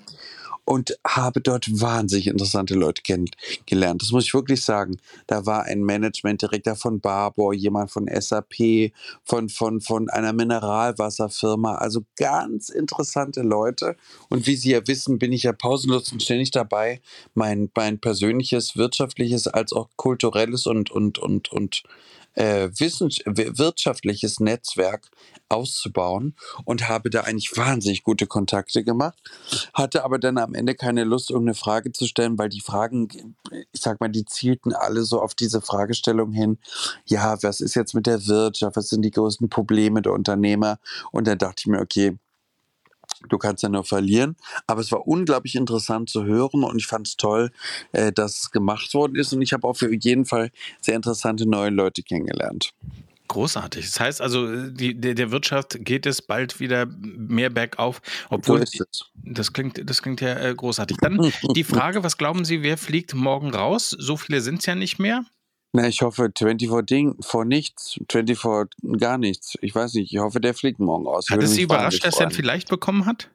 und 0.65 0.97
habe 1.07 1.41
dort 1.41 1.69
wahnsinnig 1.81 2.29
interessante 2.29 2.75
Leute 2.75 3.03
kennengelernt. 3.03 4.03
Das 4.03 4.13
muss 4.13 4.25
ich 4.25 4.35
wirklich 4.35 4.65
sagen. 4.65 4.97
Da 5.27 5.45
war 5.45 5.65
ein 5.65 5.83
Managementdirektor 5.83 6.77
von 6.77 7.01
Barbour, 7.01 7.53
jemand 7.53 7.91
von 7.91 8.09
SAP, 8.09 8.93
von, 9.25 9.49
von, 9.49 9.81
von 9.81 10.09
einer 10.09 10.33
Mineralwasserfirma. 10.33 11.75
Also 11.75 12.03
ganz 12.17 12.69
interessante 12.69 13.43
Leute. 13.43 13.97
Und 14.29 14.47
wie 14.47 14.57
Sie 14.57 14.71
ja 14.71 14.87
wissen, 14.87 15.19
bin 15.19 15.33
ich 15.33 15.43
ja 15.43 15.53
pausenlos 15.53 16.13
und 16.13 16.23
ständig 16.23 16.53
dabei, 16.53 17.01
mein, 17.35 17.71
mein 17.75 17.99
persönliches, 17.99 18.77
wirtschaftliches 18.77 19.49
als 19.49 19.73
auch 19.73 19.89
kulturelles 19.97 20.67
und, 20.67 20.91
und, 20.91 21.19
und, 21.19 21.51
und 21.51 21.83
äh, 22.35 22.71
wirtschaftliches 22.71 24.41
Netzwerk 24.41 25.11
auszubauen 25.49 26.35
und 26.65 26.89
habe 26.89 27.11
da 27.11 27.23
eigentlich 27.23 27.57
wahnsinnig 27.57 28.03
gute 28.03 28.27
Kontakte 28.27 28.85
gemacht, 28.85 29.19
hatte 29.75 30.05
aber 30.05 30.19
dann 30.19 30.39
am 30.39 30.55
Ende 30.55 30.75
keine 30.75 31.05
Lust, 31.05 31.31
irgendeine 31.31 31.55
Frage 31.55 31.93
zu 31.93 32.07
stellen, 32.07 32.39
weil 32.39 32.49
die 32.49 32.61
Fragen, 32.61 33.09
ich 33.51 33.81
sag 33.81 34.01
mal, 34.01 34.09
die 34.09 34.25
zielten 34.25 34.73
alle 34.73 35.03
so 35.03 35.21
auf 35.21 35.35
diese 35.35 35.61
Fragestellung 35.61 36.33
hin, 36.33 36.59
ja, 37.05 37.37
was 37.43 37.61
ist 37.61 37.75
jetzt 37.75 37.95
mit 37.95 38.07
der 38.07 38.27
Wirtschaft, 38.27 38.77
was 38.77 38.89
sind 38.89 39.03
die 39.03 39.11
größten 39.11 39.49
Probleme 39.49 40.03
der 40.03 40.13
Unternehmer? 40.13 40.79
Und 41.11 41.27
dann 41.27 41.39
dachte 41.39 41.57
ich 41.61 41.67
mir, 41.67 41.81
okay, 41.81 42.17
Du 43.29 43.39
kannst 43.39 43.63
ja 43.63 43.69
nur 43.69 43.85
verlieren. 43.85 44.37
Aber 44.67 44.81
es 44.81 44.93
war 44.93 45.07
unglaublich 45.07 45.55
interessant 45.55 46.11
zu 46.11 46.25
hören 46.25 46.65
und 46.65 46.79
ich 46.79 46.87
fand 46.87 47.07
es 47.07 47.17
toll, 47.17 47.51
äh, 47.93 48.13
dass 48.13 48.41
es 48.43 48.51
gemacht 48.51 48.93
worden 48.95 49.17
ist. 49.17 49.33
Und 49.33 49.43
ich 49.43 49.53
habe 49.53 49.67
auch 49.67 49.77
für 49.77 49.93
jeden 49.95 50.25
Fall 50.25 50.51
sehr 50.81 50.97
interessante 50.97 51.47
neue 51.47 51.71
Leute 51.71 52.03
kennengelernt. 52.03 52.73
Großartig. 53.33 53.87
Das 53.87 53.99
heißt 53.99 54.21
also, 54.21 54.69
die, 54.69 54.95
der, 55.01 55.15
der 55.15 55.31
Wirtschaft 55.31 55.79
geht 55.81 56.05
es 56.05 56.21
bald 56.21 56.61
wieder 56.61 56.85
mehr 56.85 57.49
bergauf, 57.49 58.03
obwohl 58.29 58.67
so 58.67 58.85
das 59.15 59.55
klingt, 59.55 59.89
das 59.89 60.03
klingt 60.03 60.21
ja 60.21 60.39
äh, 60.39 60.55
großartig. 60.55 60.99
Dann 61.01 61.33
die 61.55 61.65
Frage: 61.65 62.05
Was 62.05 62.19
glauben 62.19 62.45
Sie, 62.45 62.63
wer 62.63 62.77
fliegt 62.77 63.15
morgen 63.15 63.55
raus? 63.55 63.89
So 63.89 64.19
viele 64.19 64.43
sind 64.43 64.59
es 64.59 64.67
ja 64.67 64.75
nicht 64.75 64.99
mehr. 64.99 65.25
Na, 65.73 65.89
ich 65.89 66.03
hoffe 66.03 66.31
24 66.37 66.87
Ding 66.87 67.17
vor 67.23 67.47
nichts, 67.47 67.99
24 68.11 68.99
gar 68.99 69.17
nichts. 69.17 69.57
Ich 69.63 69.75
weiß 69.75 69.95
nicht, 69.95 70.13
ich 70.13 70.19
hoffe, 70.21 70.41
der 70.41 70.53
fliegt 70.53 70.79
morgen 70.79 71.07
aus. 71.07 71.31
Hat 71.31 71.43
es 71.43 71.53
Sie 71.53 71.63
überrascht, 71.63 72.05
dass 72.05 72.21
er 72.21 72.27
ihn 72.27 72.31
vielleicht 72.31 72.69
bekommen 72.69 73.07
hat? 73.07 73.31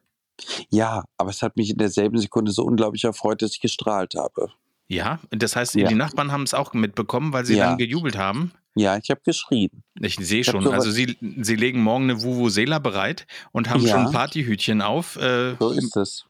Ja, 0.70 1.04
aber 1.16 1.30
es 1.30 1.42
hat 1.42 1.56
mich 1.56 1.70
in 1.70 1.78
derselben 1.78 2.18
Sekunde 2.18 2.52
so 2.52 2.62
unglaublich 2.62 3.02
erfreut, 3.02 3.42
dass 3.42 3.52
ich 3.52 3.60
gestrahlt 3.60 4.14
habe. 4.14 4.52
Ja, 4.86 5.18
das 5.30 5.56
heißt, 5.56 5.74
ja. 5.74 5.88
die 5.88 5.94
Nachbarn 5.94 6.32
haben 6.32 6.44
es 6.44 6.54
auch 6.54 6.72
mitbekommen, 6.72 7.32
weil 7.32 7.44
sie 7.44 7.56
ja. 7.56 7.66
dann 7.66 7.78
gejubelt 7.78 8.16
haben. 8.16 8.52
Ja, 8.74 8.96
ich 8.96 9.10
habe 9.10 9.20
geschrien. 9.24 9.82
Ich 10.00 10.14
sehe 10.16 10.44
schon. 10.44 10.66
Also 10.68 10.92
sie, 10.92 11.16
sie 11.40 11.56
legen 11.56 11.82
morgen 11.82 12.04
eine 12.04 12.22
Vuvuzela 12.22 12.78
bereit 12.78 13.26
und 13.50 13.68
haben 13.68 13.82
ja. 13.84 13.90
schon 13.90 14.12
Partyhütchen 14.12 14.80
auf. 14.80 15.16
Äh, 15.16 15.56
so 15.58 15.70
ist 15.70 15.96
es. 15.96 16.27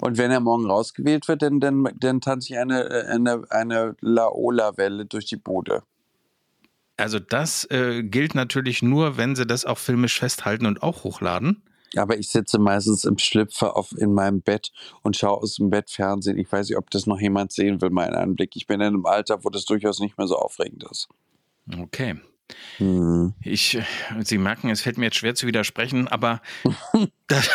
Und 0.00 0.18
wenn 0.18 0.30
er 0.30 0.40
morgen 0.40 0.66
rausgewählt 0.66 1.28
wird, 1.28 1.42
dann, 1.42 1.60
dann, 1.60 1.88
dann 1.98 2.20
tanze 2.20 2.52
ich 2.52 2.58
eine, 2.58 2.88
äh, 2.88 3.06
eine, 3.06 3.44
eine 3.50 3.96
Laola-Welle 4.00 5.06
durch 5.06 5.26
die 5.26 5.36
Bude. 5.36 5.82
Also 6.96 7.18
das 7.18 7.64
äh, 7.70 8.02
gilt 8.02 8.34
natürlich 8.34 8.82
nur, 8.82 9.16
wenn 9.16 9.34
sie 9.34 9.46
das 9.46 9.64
auch 9.64 9.78
filmisch 9.78 10.18
festhalten 10.18 10.66
und 10.66 10.82
auch 10.82 11.04
hochladen. 11.04 11.62
Aber 11.96 12.18
ich 12.18 12.28
sitze 12.28 12.58
meistens 12.58 13.04
im 13.04 13.18
Schlüpfer 13.18 13.76
auf, 13.76 13.92
in 13.96 14.12
meinem 14.12 14.42
Bett 14.42 14.70
und 15.02 15.16
schaue 15.16 15.38
aus 15.38 15.56
dem 15.56 15.70
Bett 15.70 15.90
Fernsehen. 15.90 16.38
Ich 16.38 16.50
weiß 16.50 16.68
nicht, 16.68 16.78
ob 16.78 16.90
das 16.90 17.06
noch 17.06 17.20
jemand 17.20 17.52
sehen 17.52 17.80
will, 17.80 17.90
meinen 17.90 18.14
Anblick. 18.14 18.54
Ich 18.54 18.66
bin 18.66 18.80
in 18.80 18.88
einem 18.88 19.06
Alter, 19.06 19.44
wo 19.44 19.50
das 19.50 19.64
durchaus 19.64 19.98
nicht 19.98 20.16
mehr 20.16 20.28
so 20.28 20.36
aufregend 20.36 20.84
ist. 20.90 21.08
Okay. 21.80 22.20
Mhm. 22.78 23.34
Ich, 23.42 23.78
Sie 24.20 24.38
merken, 24.38 24.70
es 24.70 24.82
fällt 24.82 24.98
mir 24.98 25.06
jetzt 25.06 25.16
schwer 25.16 25.34
zu 25.34 25.46
widersprechen, 25.46 26.06
aber 26.06 26.40
das, 27.26 27.48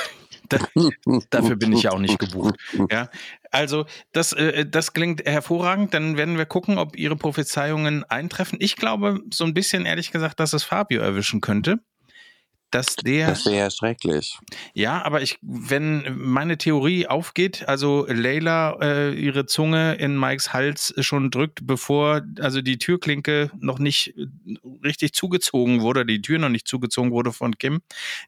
da, 0.49 0.57
dafür 1.29 1.55
bin 1.55 1.73
ich 1.73 1.83
ja 1.83 1.91
auch 1.91 1.99
nicht 1.99 2.19
gebucht. 2.19 2.55
Ja, 2.91 3.09
also 3.51 3.85
das, 4.11 4.33
äh, 4.33 4.65
das 4.65 4.93
klingt 4.93 5.25
hervorragend. 5.25 5.93
Dann 5.93 6.17
werden 6.17 6.37
wir 6.37 6.45
gucken, 6.45 6.77
ob 6.77 6.95
Ihre 6.97 7.15
Prophezeiungen 7.15 8.03
eintreffen. 8.03 8.57
Ich 8.61 8.75
glaube 8.75 9.21
so 9.33 9.43
ein 9.45 9.53
bisschen 9.53 9.85
ehrlich 9.85 10.11
gesagt, 10.11 10.39
dass 10.39 10.53
es 10.53 10.63
Fabio 10.63 11.01
erwischen 11.01 11.41
könnte 11.41 11.79
dass 12.75 12.97
der. 12.97 13.27
Das 13.27 13.45
wäre 13.45 13.57
ja 13.57 13.71
schrecklich. 13.71 14.37
Ja, 14.73 15.01
aber 15.05 15.21
ich, 15.21 15.39
wenn 15.41 16.03
meine 16.17 16.57
Theorie 16.57 17.07
aufgeht, 17.07 17.67
also 17.69 18.05
Leila 18.09 18.77
äh, 18.81 19.13
ihre 19.13 19.45
Zunge 19.45 19.95
in 19.95 20.19
Mikes 20.19 20.51
Hals 20.51 20.93
schon 20.99 21.31
drückt, 21.31 21.65
bevor 21.65 22.21
also 22.39 22.61
die 22.61 22.77
Türklinke 22.77 23.49
noch 23.57 23.79
nicht 23.79 24.13
richtig 24.83 25.13
zugezogen 25.13 25.81
wurde, 25.81 26.05
die 26.05 26.21
Tür 26.21 26.37
noch 26.37 26.49
nicht 26.49 26.67
zugezogen 26.67 27.11
wurde 27.11 27.31
von 27.31 27.57
Kim, 27.57 27.81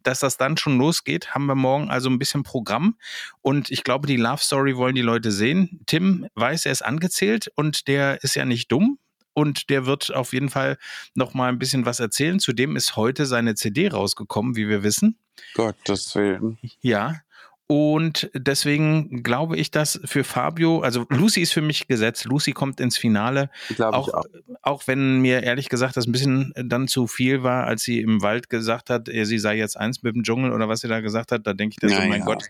dass 0.03 0.21
das 0.21 0.37
dann 0.37 0.55
schon 0.55 0.77
losgeht, 0.77 1.35
haben 1.35 1.45
wir 1.47 1.55
morgen 1.55 1.89
also 1.89 2.09
ein 2.09 2.19
bisschen 2.19 2.43
Programm. 2.43 2.95
Und 3.41 3.69
ich 3.69 3.83
glaube, 3.83 4.07
die 4.07 4.15
Love 4.15 4.41
Story 4.41 4.77
wollen 4.77 4.95
die 4.95 5.01
Leute 5.01 5.31
sehen. 5.31 5.81
Tim 5.87 6.27
weiß, 6.35 6.65
er 6.65 6.71
ist 6.71 6.83
angezählt 6.85 7.51
und 7.55 7.87
der 7.89 8.23
ist 8.23 8.35
ja 8.35 8.45
nicht 8.45 8.71
dumm 8.71 8.97
und 9.37 9.69
der 9.69 9.85
wird 9.85 10.11
auf 10.15 10.33
jeden 10.33 10.49
Fall 10.49 10.79
noch 11.13 11.35
mal 11.35 11.47
ein 11.47 11.59
bisschen 11.59 11.85
was 11.85 11.99
erzählen. 11.99 12.39
Zudem 12.39 12.75
ist 12.75 12.95
heute 12.95 13.27
seine 13.27 13.53
CD 13.53 13.87
rausgekommen, 13.87 14.55
wie 14.55 14.67
wir 14.67 14.81
wissen. 14.81 15.19
Gottes 15.53 16.15
Willen. 16.15 16.57
Ja, 16.81 17.21
und 17.69 18.29
deswegen 18.33 19.23
glaube 19.23 19.57
ich, 19.57 19.71
dass 19.71 19.99
für 20.05 20.23
Fabio, 20.23 20.79
also 20.79 21.05
Lucy 21.09 21.41
ist 21.41 21.51
für 21.51 21.61
mich 21.61 21.87
gesetzt. 21.87 22.23
Lucy 22.23 22.53
kommt 22.53 22.79
ins 22.79 22.97
Finale. 22.97 23.49
Auch, 23.77 24.07
auch. 24.13 24.25
auch 24.61 24.87
wenn 24.87 25.19
mir 25.19 25.43
ehrlich 25.43 25.67
gesagt 25.67 25.97
das 25.97 26.07
ein 26.07 26.13
bisschen 26.13 26.53
dann 26.55 26.87
zu 26.87 27.07
viel 27.07 27.43
war, 27.43 27.65
als 27.65 27.83
sie 27.83 27.99
im 27.99 28.21
Wald 28.21 28.49
gesagt 28.49 28.89
hat, 28.89 29.09
sie 29.09 29.37
sei 29.37 29.57
jetzt 29.57 29.75
eins 29.75 30.01
mit 30.01 30.15
dem 30.15 30.23
Dschungel 30.23 30.53
oder 30.53 30.69
was 30.69 30.79
sie 30.79 30.87
da 30.87 31.01
gesagt 31.01 31.33
hat, 31.33 31.45
da 31.45 31.53
denke 31.53 31.73
ich, 31.73 31.79
das, 31.79 31.91
oh 31.99 32.07
mein. 32.07 32.23
Gott. 32.23 32.45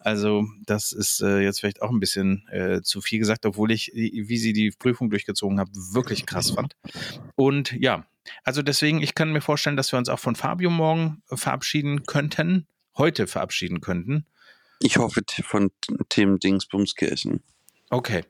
Also, 0.00 0.46
das 0.64 0.92
ist 0.92 1.20
äh, 1.20 1.40
jetzt 1.40 1.60
vielleicht 1.60 1.82
auch 1.82 1.90
ein 1.90 2.00
bisschen 2.00 2.48
äh, 2.48 2.80
zu 2.80 3.02
viel 3.02 3.18
gesagt, 3.18 3.44
obwohl 3.44 3.72
ich, 3.72 3.92
wie 3.94 4.38
sie 4.38 4.54
die 4.54 4.70
Prüfung 4.70 5.10
durchgezogen 5.10 5.60
hat, 5.60 5.68
wirklich 5.74 6.24
krass 6.24 6.50
fand. 6.50 6.76
Und 7.34 7.72
ja, 7.72 8.06
also 8.42 8.62
deswegen, 8.62 9.02
ich 9.02 9.14
kann 9.14 9.32
mir 9.32 9.42
vorstellen, 9.42 9.76
dass 9.76 9.92
wir 9.92 9.98
uns 9.98 10.08
auch 10.08 10.18
von 10.18 10.34
Fabio 10.34 10.70
morgen 10.70 11.22
verabschieden 11.26 12.04
könnten, 12.04 12.66
heute 12.96 13.26
verabschieden 13.26 13.82
könnten 13.82 14.24
Ich 14.82 14.98
hoffe 14.98 15.22
von 15.44 15.70
Tim 16.08 16.38
Dingsbumskirchen. 16.38 17.42
Okay, 17.90 18.24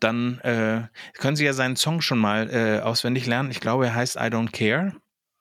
dann 0.00 0.40
äh, 0.40 0.88
können 1.18 1.36
Sie 1.36 1.44
ja 1.44 1.52
seinen 1.52 1.76
Song 1.76 2.00
schon 2.00 2.18
mal 2.18 2.50
äh, 2.50 2.80
auswendig 2.80 3.26
lernen. 3.26 3.50
Ich 3.50 3.60
glaube, 3.60 3.86
er 3.86 3.94
heißt 3.94 4.16
I 4.16 4.26
Don't 4.26 4.50
Care. 4.50 4.94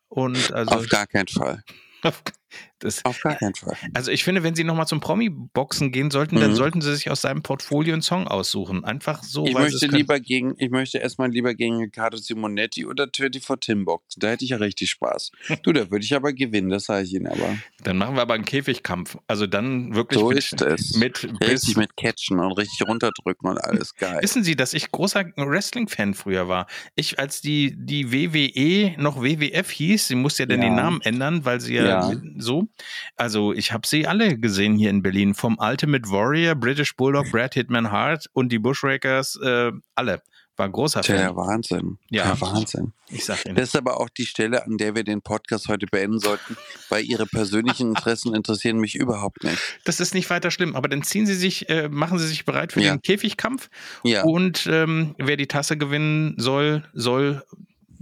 Und 0.10 0.54
also 0.54 0.76
Auf 0.76 0.88
gar 0.89 1.08
keinen 1.08 1.28
Fall. 1.28 1.63
Das, 2.80 3.04
Auf 3.06 3.22
gar 3.22 3.36
keinen 3.36 3.56
Fall. 3.56 3.78
Also 3.94 4.12
ich 4.12 4.24
finde, 4.26 4.44
wenn 4.44 4.56
Sie 4.56 4.63
nochmal 4.66 4.88
zum 4.88 5.00
Promi-Boxen 5.00 5.92
gehen 5.92 6.12
sollten, 6.12 6.36
Mhm. 6.36 6.42
dann 6.42 6.56
sollten 6.56 6.82
Sie 6.82 6.94
sich 6.94 7.10
aus 7.10 7.22
seinem 7.22 7.42
Portfolio 7.42 7.94
einen 7.94 8.02
Song 8.02 8.28
aussuchen. 8.28 8.84
Einfach 8.84 9.24
so. 9.24 9.46
Ich 9.46 9.54
möchte 9.54 9.86
lieber 9.88 10.20
gegen, 10.20 10.56
ich 10.58 10.70
möchte 10.70 10.98
erstmal 10.98 11.30
lieber 11.32 11.54
gegen 11.54 11.78
Riccardo 11.78 12.18
Simonetti 12.18 12.86
oder 12.86 13.08
24 13.16 13.60
Tim 13.62 13.86
boxen. 13.86 14.20
Da 14.20 14.30
hätte 14.30 14.44
ich 14.44 14.52
ja 14.52 14.58
richtig 14.58 14.89
Spaß. 14.92 15.32
Du, 15.63 15.72
da 15.72 15.89
würde 15.92 16.04
ich 16.04 16.13
aber 16.13 16.34
gewinnen, 16.34 16.70
das 16.70 16.86
sage 16.86 17.06
ich 17.06 17.13
Ihnen 17.13 17.28
aber. 17.28 17.58
Dann 17.84 17.98
machen 17.98 18.16
wir 18.16 18.22
aber 18.22 18.34
einen 18.34 18.46
Käfigkampf. 18.46 19.18
Also 19.28 19.48
dann 19.48 19.96
wirklich 19.96 20.20
So 20.20 20.30
mit, 20.30 20.38
ist 20.39 20.62
es. 20.62 20.96
mit 20.98 21.24
Richtig 21.42 21.78
mit 21.78 21.96
Catchen 21.96 22.39
und 22.39 22.52
richtig 22.54 22.86
runterdrücken 22.88 23.50
und 23.50 23.63
alles 23.63 23.96
geil. 23.96 24.20
Wissen 24.22 24.44
Sie, 24.44 24.56
dass 24.58 24.74
ich 24.74 24.92
großer 24.92 25.24
Wrestling-Fan 25.38 26.13
früher 26.16 26.48
war? 26.48 26.68
Ich, 26.96 27.18
als 27.20 27.39
die, 27.42 27.76
die 27.78 28.12
WWE 28.12 29.02
noch 29.02 29.22
WWF 29.24 29.70
hieß, 29.72 30.08
sie 30.10 30.16
musste 30.16 30.44
ja 30.44 30.48
dann 30.48 30.62
Ja. 30.62 30.68
den 30.68 30.76
Namen 30.76 31.02
ändern, 31.02 31.46
weil 31.46 31.62
sie 31.62 31.76
ja, 31.76 31.84
Ja. 32.12 32.12
So. 32.43 32.67
Also 33.15 33.53
ich 33.53 33.71
habe 33.71 33.88
sie 33.88 34.06
alle 34.06 34.38
gesehen 34.38 34.75
hier 34.75 34.89
in 34.91 35.01
Berlin. 35.01 35.34
Vom 35.34 35.58
Ultimate 35.60 36.10
Warrior, 36.10 36.56
British 36.56 36.95
Bulldog, 36.95 37.32
Brad 37.32 37.56
Hitman 37.56 37.91
Hart 37.91 38.27
und 38.34 38.51
die 38.51 38.60
Bushrakers, 38.60 39.39
äh, 39.41 39.71
alle. 39.95 40.21
War 40.56 40.69
großer 40.69 41.01
Tja, 41.01 41.15
der 41.15 41.27
Fan. 41.29 41.36
Wahnsinn. 41.36 41.97
Ja. 42.12 42.25
Der 42.25 42.41
Wahnsinn. 42.41 42.93
Ich 43.10 43.25
sag 43.25 43.43
Ihnen. 43.43 43.56
Das 43.56 43.69
ist 43.69 43.75
aber 43.75 43.99
auch 43.99 44.08
die 44.10 44.27
Stelle, 44.27 44.63
an 44.63 44.77
der 44.77 44.93
wir 44.93 45.03
den 45.03 45.23
Podcast 45.23 45.67
heute 45.67 45.88
beenden 45.88 46.19
sollten, 46.19 46.56
weil 46.89 47.03
Ihre 47.03 47.25
persönlichen 47.25 47.89
Interessen 47.89 48.36
interessieren 48.36 48.77
mich 48.77 48.93
überhaupt 48.93 49.43
nicht. 49.43 49.58
Das 49.84 49.99
ist 49.99 50.13
nicht 50.13 50.29
weiter 50.29 50.51
schlimm, 50.51 50.75
aber 50.75 50.89
dann 50.89 51.01
ziehen 51.01 51.25
Sie 51.25 51.34
sich, 51.34 51.69
äh, 51.69 51.89
machen 51.89 52.19
Sie 52.19 52.27
sich 52.27 52.45
bereit 52.45 52.71
für 52.71 52.82
Ja. 52.82 52.95
den 52.95 53.01
Käfigkampf. 53.01 53.71
Ja, 54.03 54.21
Und 54.25 54.67
ähm, 54.71 55.15
wer 55.17 55.38
die 55.38 55.47
Tasse 55.47 55.75
gewinnen 55.75 56.36
soll, 56.38 56.84
soll 56.93 57.41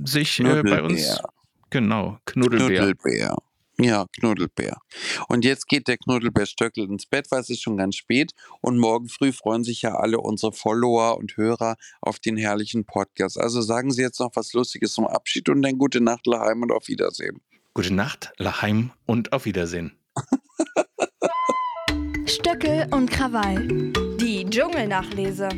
sich 0.04 0.38
äh, 0.42 0.44
bei 0.44 0.82
uns. 0.84 1.00
Knuddelbär. 1.04 1.30
Genau, 1.70 2.20
Knuddelbär. 2.26 2.68
Knuddelbär. 2.68 3.38
Ja, 3.84 4.06
Knuddelbär. 4.14 4.78
Und 5.28 5.44
jetzt 5.44 5.68
geht 5.68 5.88
der 5.88 5.98
Knuddelbär 5.98 6.46
Stöckel 6.46 6.86
ins 6.86 7.08
Bett, 7.08 7.26
weil 7.32 7.42
es 7.42 7.50
ist 7.50 7.64
schon 7.64 7.78
ganz 7.78 7.96
spät. 7.96 8.32
Und 8.62 8.78
morgen 8.78 9.10
früh 9.10 9.32
freuen 9.32 9.64
sich 9.64 9.82
ja 9.82 9.96
alle 9.96 10.20
unsere 10.20 10.52
Follower 10.52 11.18
und 11.18 11.36
Hörer 11.36 11.78
auf 12.00 12.20
den 12.20 12.38
herrlichen 12.38 12.86
Podcast. 12.86 13.40
Also 13.40 13.62
sagen 13.62 13.92
Sie 13.92 14.04
jetzt 14.04 14.20
noch 14.20 14.32
was 14.36 14.54
Lustiges 14.54 14.94
zum 14.94 15.08
Abschied 15.08 15.50
und 15.50 15.64
dann 15.64 15.80
gute 15.80 16.00
Nacht, 16.00 16.28
Laheim 16.28 16.62
und 16.62 16.72
auf 16.72 16.88
Wiedersehen. 16.90 17.42
Gute 17.74 17.94
Nacht, 17.94 18.32
Laheim 18.38 18.92
und 19.08 19.34
auf 19.34 19.46
Wiedersehen. 19.46 19.94
Stöckel 22.26 22.88
und 22.92 23.10
Krawall. 23.10 23.68
Die 24.20 24.46
Dschungelnachlese. 24.48 25.50